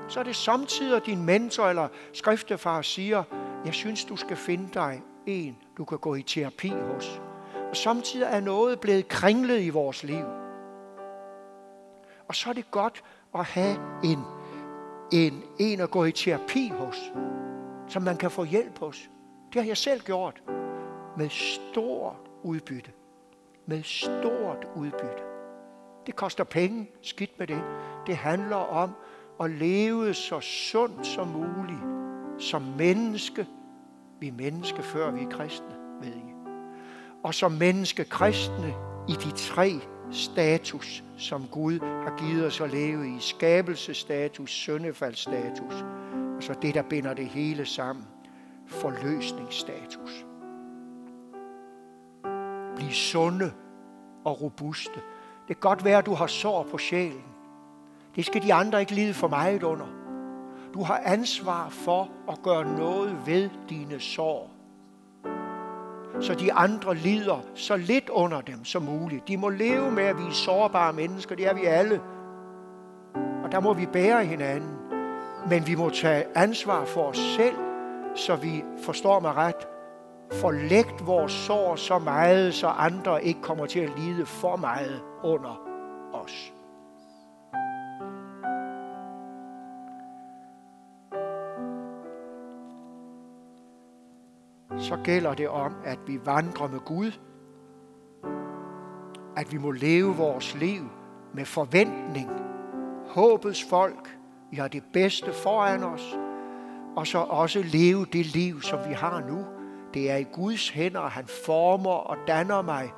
Så 0.09 0.21
er 0.21 0.25
det 0.25 0.37
samtidig, 0.37 1.07
din 1.07 1.25
mentor 1.25 1.69
eller 1.69 1.89
skriftefar 2.13 2.83
siger, 2.83 3.23
jeg 3.65 3.75
synes, 3.75 4.05
du 4.05 4.17
skal 4.17 4.37
finde 4.37 4.69
dig 4.75 5.03
en, 5.27 5.57
du 5.79 5.85
kan 5.85 5.99
gå 5.99 6.15
i 6.15 6.23
terapi 6.23 6.69
hos. 6.69 7.21
Og 7.71 7.77
samtidig 7.77 8.27
er 8.31 8.41
noget 8.41 8.81
blevet 8.81 9.09
kringlet 9.09 9.63
i 9.63 9.71
vores 9.71 10.05
liv. 10.05 10.25
Og 12.29 12.35
så 12.35 12.51
er 12.51 12.53
det 12.53 12.71
godt 12.71 13.05
at 13.35 13.45
have 13.45 13.77
en, 14.05 14.19
en, 15.13 15.43
en 15.59 15.81
at 15.81 15.91
gå 15.91 16.05
i 16.05 16.13
terapi 16.13 16.69
hos, 16.69 17.13
som 17.89 18.03
man 18.03 18.17
kan 18.17 18.31
få 18.31 18.45
hjælp 18.45 18.79
hos. 18.79 19.11
Det 19.53 19.63
har 19.63 19.67
jeg 19.67 19.77
selv 19.77 20.01
gjort. 20.01 20.43
Med 21.17 21.29
stort 21.31 22.31
udbytte. 22.43 22.91
Med 23.67 23.83
stort 23.83 24.67
udbytte. 24.77 25.23
Det 26.07 26.17
koster 26.17 26.45
penge, 26.45 26.91
skidt 27.03 27.39
med 27.39 27.47
det. 27.47 27.63
Det 28.07 28.17
handler 28.17 28.57
om 28.57 28.91
at 29.41 29.51
leve 29.51 30.15
så 30.15 30.41
sundt 30.41 31.07
som 31.07 31.29
muligt, 31.29 31.81
som 32.39 32.63
menneske, 32.63 33.47
vi 34.21 34.29
er 34.29 34.33
menneske, 34.33 34.83
før 34.83 35.11
vi 35.11 35.25
er 35.25 35.31
kristne, 35.31 35.75
ved 36.01 36.09
I. 36.09 36.35
Og 37.23 37.35
som 37.35 37.53
menneske 37.53 38.05
kristne 38.05 38.75
i 39.09 39.13
de 39.13 39.31
tre 39.31 39.81
status, 40.11 41.05
som 41.17 41.47
Gud 41.51 41.79
har 41.81 42.17
givet 42.19 42.47
os 42.47 42.61
at 42.61 42.71
leve 42.71 43.17
i. 43.17 43.21
Skabelsestatus, 43.21 44.51
søndefaldsstatus, 44.51 45.85
og 46.37 46.43
så 46.43 46.55
det, 46.63 46.75
der 46.75 46.83
binder 46.83 47.15
det 47.15 47.27
hele 47.27 47.67
sammen. 47.67 48.05
Forløsningsstatus. 48.67 50.25
Bliv 52.77 52.91
sunde 52.91 53.53
og 54.25 54.43
robuste. 54.43 55.01
Det 55.49 55.61
kan 55.61 55.71
godt 55.71 55.85
være, 55.85 55.99
at 55.99 56.07
du 56.07 56.15
har 56.15 56.27
sår 56.27 56.67
på 56.71 56.79
sjælen. 56.79 57.25
Det 58.17 58.27
skal 58.27 58.43
de 58.43 58.55
andre 58.55 58.81
ikke 58.81 58.95
lide 58.95 59.15
for 59.15 59.29
meget 59.29 59.63
under. 59.63 60.06
Du 60.75 60.83
har 60.83 61.01
ansvar 61.05 61.69
for 61.69 62.09
at 62.29 62.43
gøre 62.43 62.65
noget 62.77 63.17
ved 63.27 63.51
dine 63.69 64.01
sår. 64.01 64.51
Så 66.21 66.35
de 66.35 66.53
andre 66.53 66.95
lider 66.95 67.41
så 67.55 67.77
lidt 67.77 68.09
under 68.09 68.41
dem 68.41 68.65
som 68.65 68.83
muligt. 68.83 69.29
De 69.29 69.37
må 69.37 69.49
leve 69.49 69.91
med, 69.91 70.05
at 70.05 70.19
vi 70.19 70.23
er 70.23 70.31
sårbare 70.31 70.93
mennesker. 70.93 71.35
Det 71.35 71.47
er 71.47 71.55
vi 71.55 71.65
alle. 71.65 72.01
Og 73.45 73.53
der 73.53 73.61
må 73.61 73.73
vi 73.73 73.87
bære 73.87 74.25
hinanden. 74.25 74.77
Men 75.49 75.67
vi 75.67 75.75
må 75.75 75.91
tage 75.91 76.25
ansvar 76.35 76.85
for 76.85 77.03
os 77.03 77.19
selv, 77.19 77.57
så 78.15 78.37
vi 78.37 78.65
forstår 78.83 79.21
mig 79.21 79.35
ret, 79.35 79.69
forlægt 80.33 81.07
vores 81.07 81.33
sår 81.33 81.77
så 81.77 81.99
meget, 81.99 82.55
så 82.55 82.67
andre 82.67 83.25
ikke 83.25 83.43
kommer 83.43 83.67
til 83.67 83.81
at 83.81 83.99
lide 83.99 84.27
for 84.27 84.57
meget 84.57 85.01
under 85.23 85.61
os. 86.13 86.53
Så 94.87 94.97
gælder 95.05 95.35
det 95.35 95.49
om, 95.49 95.75
at 95.85 95.99
vi 96.07 96.21
vandrer 96.27 96.69
med 96.69 96.81
Gud. 96.81 97.13
At 99.37 99.53
vi 99.53 99.59
må 99.59 99.71
leve 99.71 100.17
vores 100.17 100.55
liv 100.55 100.83
med 101.35 101.45
forventning. 101.45 102.31
Håbets 103.09 103.65
folk. 103.71 104.19
Vi 104.51 104.57
har 104.57 104.69
det 104.69 104.83
bedste 104.93 105.33
foran 105.33 105.83
os. 105.83 106.17
Og 106.97 107.07
så 107.07 107.19
også 107.19 107.63
leve 107.63 108.07
det 108.13 108.27
liv, 108.27 108.63
som 108.63 108.79
vi 108.89 108.95
har 108.95 109.21
nu. 109.21 109.45
Det 109.95 110.11
er 110.11 110.17
i 110.17 110.27
Guds 110.33 110.69
hænder, 110.69 111.09
han 111.09 111.27
former 111.47 111.91
og 111.91 112.17
danner 112.27 112.63
mig 112.63 112.93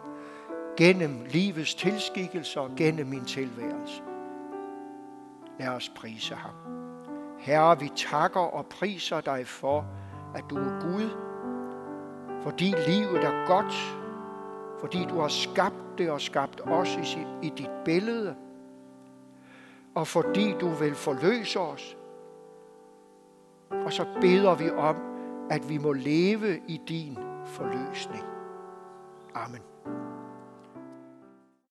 gennem 0.76 1.24
livets 1.28 1.74
tilskikkelser 1.74 2.61
og 2.61 2.70
gennem 2.76 3.07
min 3.07 3.24
tilværelse. 3.24 4.03
Lad 5.61 5.68
os 5.68 5.89
prise 5.89 6.34
ham. 6.34 6.55
Herre, 7.39 7.80
vi 7.80 7.91
takker 7.97 8.41
og 8.41 8.66
priser 8.66 9.20
dig 9.20 9.47
for, 9.47 9.86
at 10.34 10.45
du 10.51 10.57
er 10.57 10.80
Gud, 10.80 11.28
fordi 12.43 12.74
livet 12.89 13.24
er 13.24 13.47
godt, 13.47 13.99
fordi 14.80 15.05
du 15.05 15.20
har 15.20 15.28
skabt 15.28 15.99
det 15.99 16.11
og 16.11 16.20
skabt 16.20 16.61
os 16.61 16.97
i, 16.97 17.05
sit, 17.05 17.26
i 17.43 17.49
dit 17.49 17.70
billede, 17.84 18.36
og 19.95 20.07
fordi 20.07 20.55
du 20.61 20.68
vil 20.68 20.95
forløse 20.95 21.61
os. 21.61 21.97
Og 23.70 23.93
så 23.93 24.07
beder 24.20 24.55
vi 24.55 24.70
om, 24.70 24.97
at 25.51 25.68
vi 25.68 25.78
må 25.78 25.93
leve 25.93 26.61
i 26.68 26.80
din 26.89 27.18
forløsning. 27.45 28.24
Amen. 29.34 29.61